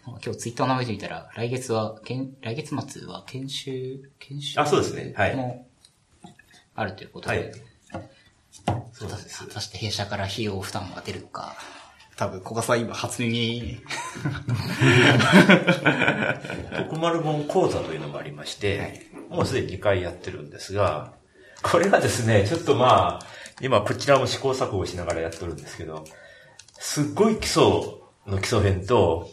[0.05, 5.13] 今日ツイッターを眺めてみたら、来月は、けん来月末は研修、研修あ、そうですね。
[5.17, 5.37] はい。
[5.37, 5.67] も
[6.75, 7.37] あるということで。
[7.37, 7.53] はい。
[8.93, 9.47] そうです。
[9.47, 11.57] 果たして弊社から費用負担が出るか。
[12.17, 13.81] 多分、小賀さん今初耳。
[16.77, 21.15] 徳丸本講座というのもありまして、はいもうすでに2回やってるんですが、
[21.63, 23.27] これがですね、ちょっとまあ、
[23.61, 26.05] 今こちらも試行錯誤しながらやってるんですけど、
[26.75, 27.63] すっごい基礎
[28.27, 29.31] の基礎編と、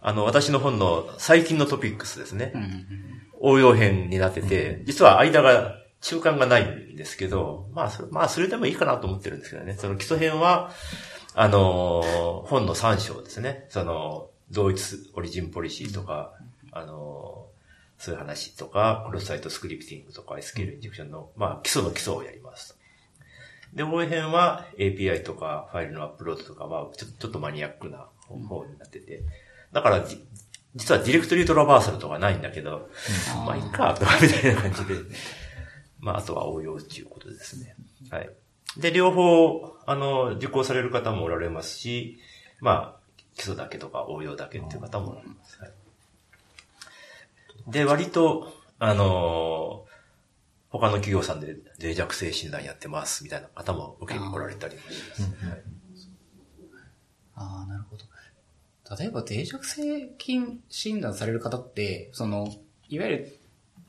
[0.00, 2.52] あの、私の本の最近のトピックスですね。
[3.40, 9.74] 応用編になってて、実は間が、中間がないんですけど、まあ、それ、まあ、それでもいいかなと思ってるんですけどね。
[9.74, 10.70] その基礎編は、
[11.40, 13.66] あのー本の3章ですね。
[13.68, 14.82] その、同一
[15.14, 16.32] オリジンポリシーとか、
[16.72, 22.76] あのーそういう話とか、クロスサイトスクリプティングとか SQL インジェクションの、まあ、基礎の基礎をやります。
[23.72, 29.22] で、応用編は API とかファイルのアップロードとかは、ちょちょっとマニアックな方になってて、
[29.72, 30.20] だからじ、
[30.74, 32.88] 実はディレクトリトラバーサルとかないんだけど、
[33.46, 34.94] まあ、いいか、とかみたいな感じで、
[36.00, 37.76] まあ、あとは応用っていうことですね。
[38.10, 38.30] はい。
[38.76, 42.18] で、両方、あの、受講される方もおられますし、
[42.60, 43.00] まあ、
[43.34, 45.60] 基礎だけとか応用だけっていう方もおられます。
[45.60, 45.72] はい、
[47.68, 49.84] で、割と、あの
[50.70, 55.22] 他の企業さんで脆弱性診断やってますみたいな方も受けに来られたりもします。
[55.22, 55.62] はい
[57.38, 58.04] ああ、なるほど。
[58.96, 62.48] 例えば、脆弱性菌診断される方って、その、
[62.88, 63.38] いわゆる、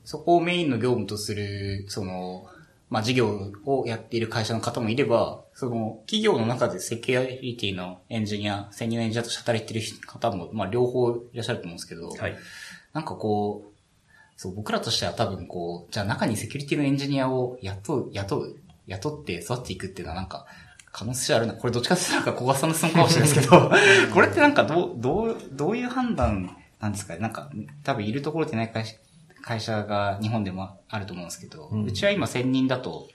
[0.04, 2.46] そこをメインの業務とする、その、
[2.90, 12.36] まあ、事業をやっている会社の方もいれば、その、企業の中でセキュリティのエンジニア、潜入エンジニアとして働いている方も、まあ、両方いらっしゃると思うんですけど、はい。
[12.92, 13.80] なんかこう、
[14.36, 18.56] そう、僕らとしては多分こう、じゃあ中にセキュリティのエンジニアを雇う、雇う、
[18.88, 20.46] 雇って育っていくっていうのはなんか、
[20.90, 21.54] 可能性あるな。
[21.54, 23.70] これどっちかっていうとなんか小笠さんの質問かもしれないですけど、
[24.12, 27.50] これってなんかどう、どう、どういう判断なんですかねなんか、
[27.84, 28.96] 多分いるところでない会社
[29.42, 33.08] 会社が日本でもあると思うんですけど、うちは今専任だと、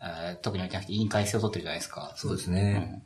[0.00, 2.12] えー特に置いてなくて委員会制を取ってるじゃないですか。
[2.16, 3.02] そうですね。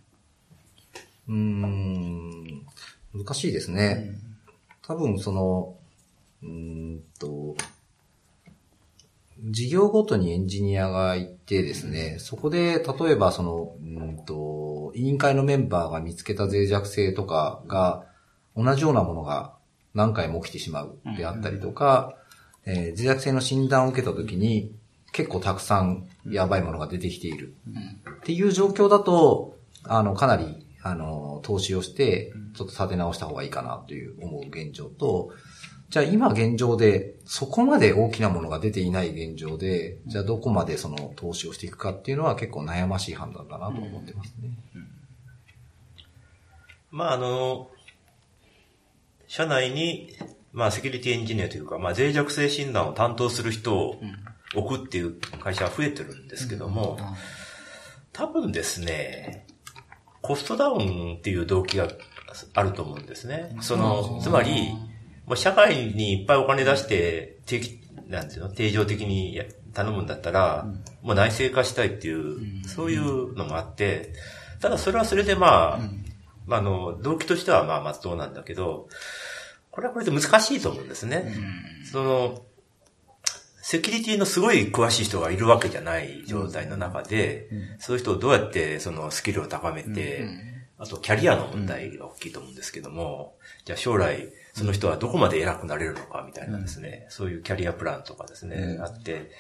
[1.29, 2.67] うーん、
[3.15, 4.17] 難しいですね。
[4.83, 5.77] 多分その、
[6.43, 7.57] うーんと、
[9.41, 18.07] 事業ごとにエンジニアがいてですね、そこで、例えばその、うーんと、委員会のメンバーが見つけた脆弱性とかが、
[18.57, 19.55] 同じようなものが
[19.95, 22.17] 何回も起きてしまうであったりとか、
[22.67, 24.73] えー脆弱性の診断を受けたときに、
[25.13, 27.55] 結構たくさんやばいものが出てきている。
[28.11, 35.33] っていう状況だと、あの、かなり、あの、投資をして、ちょっと立て直した方がいいかなという思う現状と、
[35.91, 44.51] じゃあ今現状で、そこまで大きなものが出ていない現状で、じゃあどこまでその投資をしていくかっていうのは結構悩ましい判断だなと思ってますね。
[46.91, 47.71] まあ、あの、
[49.29, 50.11] 社内に、
[50.55, 54.01] まあ、セキュリティエンジニアというか、まあ、脆弱性診断を担当する人を
[54.55, 56.97] 置くっていう会社は増えてるんですけども、
[58.13, 59.47] 多分ですね、
[60.23, 61.89] コストダウンっていう動機が
[62.55, 63.57] あると思うんですね。
[63.61, 64.73] その、つまり、
[65.27, 70.69] もう社会にいっぱいお金出して、定期、なんていうの、定常的にや頼むんだったら、
[71.03, 74.13] もう内製化したいっていう、そういうのもあって、
[74.61, 75.79] ただそれはそれでまあ、
[76.47, 78.89] まあ、あの、動機としてはまあ、まっとうなんだけど、
[79.75, 81.35] これはこれで難しいと思うんですね。
[81.91, 82.43] その、
[83.61, 87.49] セキュリティのすごい詳しい人がいるわけじゃない状態の中で、
[87.79, 90.29] そういう人をどうやってそのスキルを高めて、
[90.79, 99.33] あとキャリアの問題が大きいと思うんですけども、じゃあ将来、その人はどこまで偉くなれるのかみたいなですね、そういうキャリアプランとかですね、あって、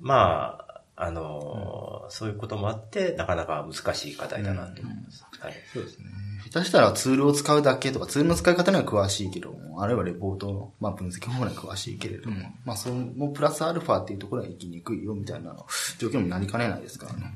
[0.00, 5.24] まあ、あの、そういうこともあって、なかなか難しい課題だなと思います。
[5.40, 5.54] はい。
[5.72, 6.06] そうですね。
[6.44, 15.54] 下手したらツールを使うだけとか、ツールの使い方には詳しいけども、あるいはレポートの、まあ、分析方法には詳しいけれども、まあ、そのプラスアルファっていうところは生きにくいよみたいな
[15.98, 17.34] 状況にもなりかねないですからね。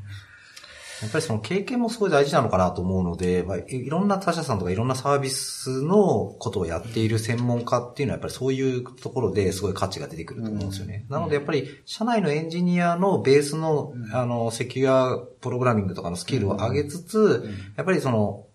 [1.03, 11.05] やっぱりその経験もすごい大事なのかなと思うので、まあ、いいろんな他社さんとかいろんなサービスのことをやっている専門家っていうのはやっぱりそういうところですごい価値が出てくると思うんですよね。
[11.09, 18.47] なのでやっぱり社内のエンジニアのベースの、あの、セキュアプログラミングとかのスキルを上げつつ、やっぱりその、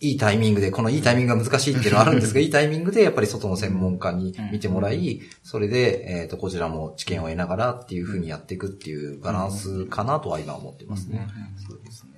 [0.00, 11.26] いいタイミングで、このいいタイミングが難しいっていうのはあるんですが、 いいタイミングでやっぱり外の専門家に見てもらい、それで、えっ、と、こちらも知見を得ながらっていうふうにやっていくっていうバランスかなとは今思ってますね。
[11.68, 12.10] そうですね。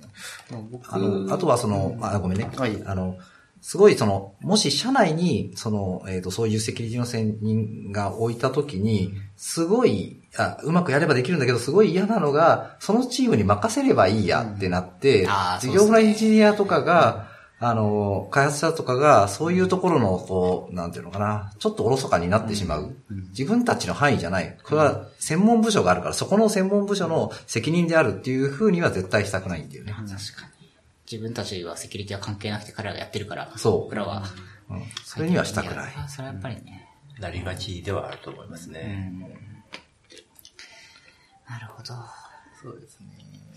[0.51, 2.49] まあの、あとはその、あ、ごめんね。
[2.55, 2.81] はい。
[2.85, 3.17] あの、
[3.61, 15.27] すごいその、もし社内に、その、えっ、と、そういうセキュリティの専任が置いたときに、すごい、あ、うまくやればできるんだけど、すごい嫌なのが、そのチームに任せればいいやってなって、
[15.59, 17.30] 事業部のエンジニアとかが、
[17.63, 22.95] あの、開発者とかが、そういうところの、こう、なんていうのかな、ちょっとおろそかになってしまう。
[23.29, 24.57] 自分たちの範囲じゃない。
[24.63, 29.93] これは専門部署があるから、そこの専門部署の責任であるっていうふうには絶対したくないんだよね。
[29.93, 30.15] 確か
[30.59, 30.69] に。
[31.09, 34.23] 自分たちはセキュリティは関係なくて彼らがやってるから、そう僕らは。
[34.69, 35.93] うんそれにはしたくない。
[35.95, 36.87] やそれはやっぱりね。
[37.19, 39.13] なりがちではあると思いますね。
[41.81, 41.93] ほど。
[42.61, 43.07] そうですね。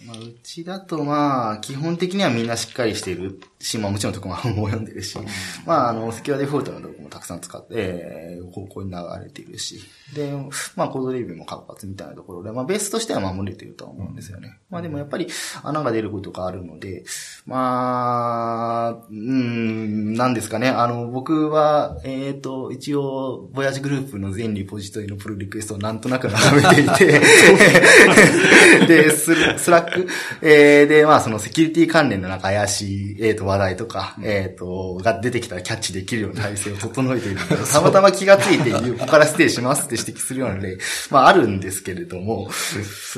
[0.07, 5.19] まあ、うちだとまあ、基本的にはみんなしっかりしているし、まあもちろん特番も読んでるし、
[5.65, 9.81] まああの、セキュアデフォルトのとこもたくさん使って、えー、方向に流れているし、
[10.15, 10.33] で、
[10.77, 14.59] まあコードレビューも活発みたいなところで、まあベースとしては守れているとは思うんですよね。
[14.71, 15.29] まあでもやっぱり
[15.63, 17.05] 穴が出ることがあるので、
[17.47, 20.69] まあ、うーん、なんですかね。
[20.69, 27.21] あの、僕は、えっ、と、一応、ボヤジグループの全リポジトリのプルリクエストをなんとなく眺めていて、
[28.89, 30.09] で、ススラック、
[30.41, 40.77] えー、で、まあそのセキュリティ関連のなんか怪しい、えっ、と、話題とか、えっ、と、が出てきたらキャッチできるような体制を整えているので、 たまたま気がついて、ここからステイしますって指摘するような例、
[41.11, 42.51] まああるんですけれども、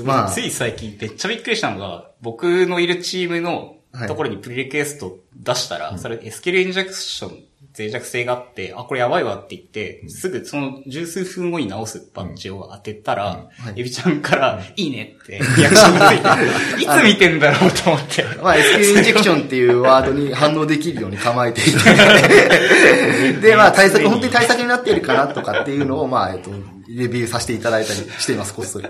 [0.04, 3.76] まあ、つい最近めっちゃびっくりしたのが、僕のいるチームの
[4.06, 7.38] ところにプリリクエスト出したら、それ SQL インジェクション
[7.76, 18.24] 脆弱性があって、あ、これやばいわって言って、すぐその十数分後に直すパッチを当てたら、エビちゃんから、いいねってリアクションがついて、 いつ見てんだろうと思って。
[18.42, 26.50] まあ、SQL インジェクションっていうワードに反応できるように構えていて、 で、まあ、対策、本当に対策になっているかなとかっていうのを、まあ、えっと、
[26.88, 28.88] レビューさせていただいたりしています、こっそり。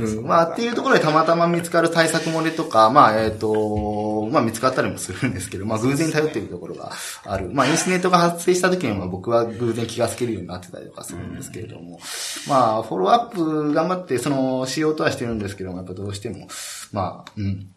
[0.00, 6.92] うん、まあ、っていうところでたまたま見つかる対策漏れとか、まあ、えっ、と、まあ、見つかったりもするんですけど、まあ、偶然に頼っているところが
[7.24, 7.50] ある。
[7.52, 12.00] まあ、インシネートが発生した時には、僕は偶然気がつけるようになってたりとかするんですけれども、
[12.48, 16.48] まあ、フォローアップ頑張って、その、しようとはしてるんですけども、やっぱどうしても、
[16.92, 17.70] まあ、うん。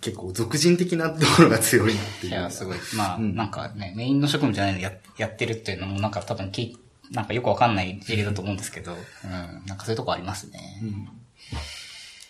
[0.00, 2.32] 結構、俗人的なところが強いなっていう。
[2.32, 2.76] いや、すごい。
[2.94, 6.78] まあ、うんなんかね、メインの職務じゃないのややってるっていうのも、なんか多分き、
[7.10, 9.30] なんかよくわかんない事例だと思うんですけど、うん、
[9.66, 10.60] なんかそういうとこありますね。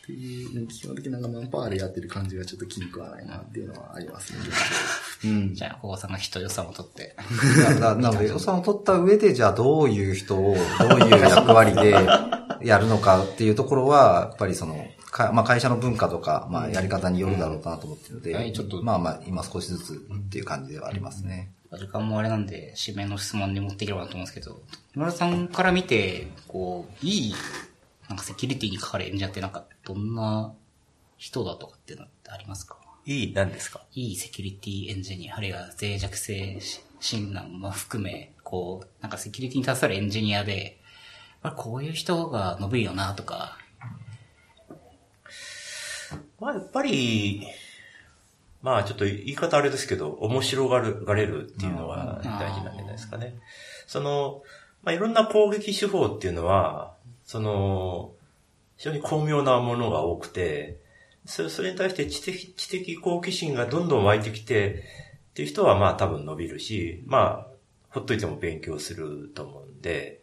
[0.03, 4.39] っていう、基本的になんかマンパワーでやってる感じがちょっと気に食わないなっていうのはありますね。
[5.25, 5.55] うん。
[5.55, 7.17] じゃあ、小川さんが人予算を取って。
[7.81, 11.91] ななので、予算を取った上で、じゃあどういう人を、どういう役割で
[12.63, 18.83] やるのかっていうところは、やっぱりその、かまあ会社の文化とか、まあやり方によるだろうかなと思ってるので、はいちょっと。
[18.83, 19.97] まあまあ今少しずつっ
[20.31, 21.51] ていう感じではありますね。
[21.73, 24.63] 時間もあれなんで、指名の質問に持っていければなと思うんですけど、
[24.95, 27.35] 野村さんから見て、こう、いい、
[28.09, 30.53] なんかセキュリティにかかるエンジニアってなんか、どんな
[31.19, 32.77] 人だとかっていうのってありますか？
[33.05, 33.83] いい、何ですか？
[33.95, 36.61] いいセキュリティエンジニア、あるいは脆弱性
[37.01, 40.79] 診断も含め、こう、なんかセキュリティに携わるエンジニアで、
[41.57, 43.59] こういう人が伸びるよなとか、
[46.41, 47.47] まあ、やっぱり、
[48.63, 53.37] まあ、ちょっと言い方あれですけど、面白がる、がれるっていうのはうん大事なんじゃないですかね。
[53.87, 54.43] その、
[54.83, 58.13] まあ、いろんな攻撃手法っていうのは、その、
[58.77, 60.79] 非常に巧妙なものが多くて、
[61.25, 64.85] それそれに対して知的、知的好奇心がどんどん湧いてきて、
[65.31, 67.57] っていう人はまあ多分伸びるし、まあ、
[67.91, 70.23] ほっといても勉強すると思うんで、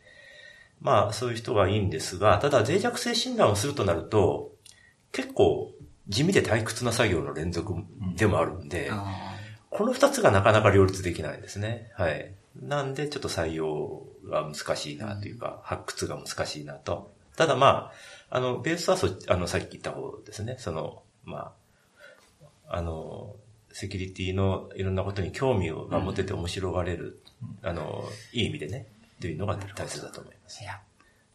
[0.80, 4.52] まあそういう人がいいんですが、ただ脆弱性診断をするとなると、
[5.12, 5.72] 結構
[6.08, 7.74] 地味で退屈な作業の連続
[8.16, 9.34] でもあるんで、あ
[9.70, 11.92] この二つがなかなか両立できないんですね。
[11.96, 12.34] はい。
[12.62, 17.12] なんでちょっと採用が難しいなというか、発掘が難しいなと。
[17.36, 17.92] ただま
[18.30, 20.58] あ、あの、ベースはそ、あの、さっき言った方ですね。
[20.60, 21.54] その、ま
[22.68, 23.36] あ、あの、
[23.72, 27.24] セキュリティのいろんなことに興味が持てて面白がれる、
[27.64, 28.88] あの、いい意味でね、
[29.20, 30.62] というのが大切だと思います。
[30.62, 30.80] いや、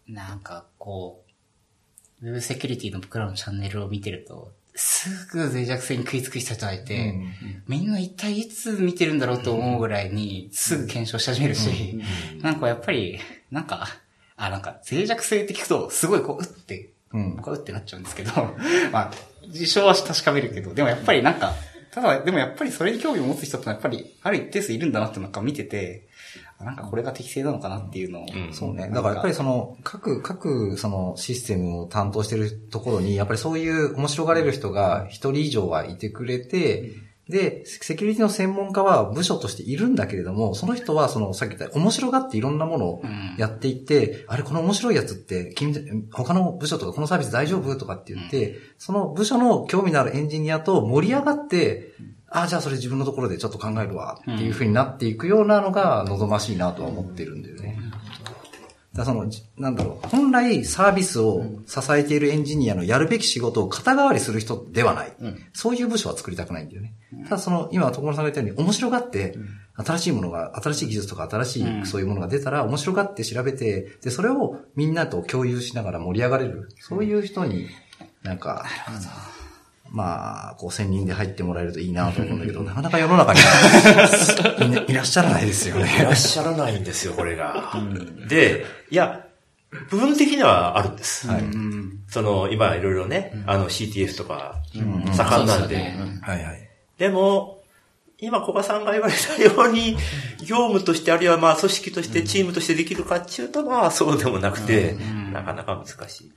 [0.07, 1.25] なんかこ
[2.23, 7.12] う、ウェブセキュリティの僕らのチャンネルを見てると、すぐ脆弱性に食いつく人がいて、
[7.66, 12.01] みんな一体いつ見てるんだろうと思うぐらいに、すぐ検証し始めるし、
[12.41, 13.18] なんかやっぱり、
[13.51, 13.89] なんか、
[14.37, 17.37] あ、なんか脆弱性って聞くと、すごいこう、うって、うん。
[17.37, 18.31] 僕はうってなっちゃうんですけど、
[18.93, 19.12] まあ、
[19.49, 21.55] 事象は確かめるけど、でもやっぱりなんか、
[21.91, 26.07] ただ、でもやっぱりそれに興味を持つ人ってやっぱり、ある一定数いるんだなってなんか見てて、あ
[26.61, 28.52] なんかこれが適正なのかなっていうのを、ん。
[28.52, 28.90] そうね。
[28.92, 36.92] だからやっぱりその、各、各、そのシステムを担当してるところに、やっぱりそういう面白がれる人が一人以上はいてくれて、
[37.28, 43.02] で、セキュリティの専門家は部署としているんだけれども、その人はその、さっき言った面白がっていろんなものを
[43.36, 47.76] やっていって、あれ、この面白いやつって、君、他の部署とかこのサービス大丈夫？
[47.76, 51.92] とかって言って、その部署の興味のあるエンジニアと盛り上がって、
[52.31, 57.79] あ、じゃあそれ自分のところでちょっと考えるわっていう風になっていくようなのが望ましいなとは思ってるんだよね。
[58.99, 65.12] だその、じなんだろう、本来サービスを支えているエンジニアのやるべき仕事を肩代わりする人ではない。
[65.53, 66.95] そういう部署は作りたくないんだよね。
[67.24, 69.37] ただその、今、所さんが言ったように、面白がって、
[69.76, 76.68] 新しいものが、新しい技術とか新しいそういうものが出たら、面白がって調べて、で、それをみんなと共有しながら盛り上がれる。
[76.81, 77.68] そういう人に、
[78.22, 78.66] なんか、
[79.91, 86.01] まあ、こう、専任で入ってもらえるといいなと思うんだけど、 なかなか世の中にいな いらっしゃらないですよいね。
[86.03, 87.72] らっしゃらないんですよ、これが。
[88.28, 89.24] で、いや、
[89.91, 91.28] 部分的にはあるんです。
[91.28, 92.01] うん。
[92.09, 95.76] その、今いろいろね、あの CTF とか、盛んなんで。
[96.22, 96.68] はいはい。
[96.99, 97.59] でも、
[98.20, 99.97] 今、小賀さんが言われたように、
[100.41, 104.97] 業務として、あるいはまあ、組織として、チームとしてできるかっていうと、まあ、そうでもなくて、
[105.32, 106.32] なかなか難しい。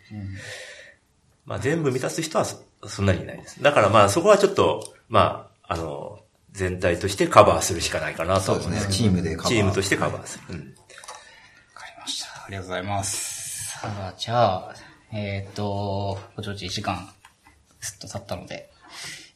[1.45, 2.45] まあ、全部満たす人は
[2.84, 3.62] そそんなにいないです。
[3.62, 6.20] だからまあ、そこはちょっと、まあ、あの、
[6.52, 8.88] 全体としてカバーするしかないかなとそう思います。
[8.88, 9.10] ですね。
[9.10, 9.54] チームでカバー。
[9.54, 10.56] チームとしてカバーする。
[10.56, 10.66] うんわ
[11.76, 12.46] かりました。
[12.46, 13.80] ありがとうございます。
[13.80, 14.76] さあ、じゃあ、
[15.14, 17.10] えっ、と、ご承知1時間、
[17.80, 18.70] すっと経ったので、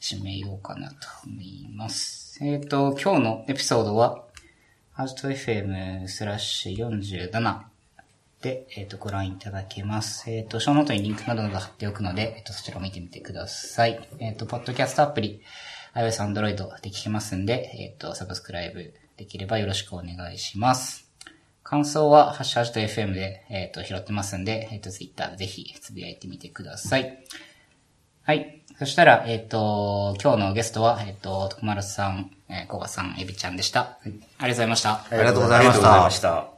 [0.00, 2.38] 締めようかなと思います。
[2.44, 4.24] えっ、と、今日のエピソードは、
[4.92, 7.62] ハート FM スラッシュ47
[8.42, 10.30] で、えっ、と、ご覧いただけます。
[10.30, 14.08] えっ、と、ショーノートにリンクなどが貼っておくので、えっ、と、そちらを見てみてください。
[14.18, 15.42] えっ、と、ポッドキャストアプリ、
[15.94, 21.10] iOS、Android で聞けますんで、えっ、と、サブスクライブできればよろしくお願いします。
[21.62, 27.24] 感想は、ハッシュハッシュと FM で、えっ、と、拾ってますんで、えっ、と、Twitter ぜひつぶやいてみてください。
[28.22, 28.62] はい。
[28.78, 33.80] そしたら、えっ、と、今日のゲストは、えっ、と、徳丸さん、えー、小賀さん、エビちゃんでした。
[33.82, 34.90] ありがとうございました。
[34.92, 36.20] ありがとうございましありがとうございまし。
[36.20, 36.55] た。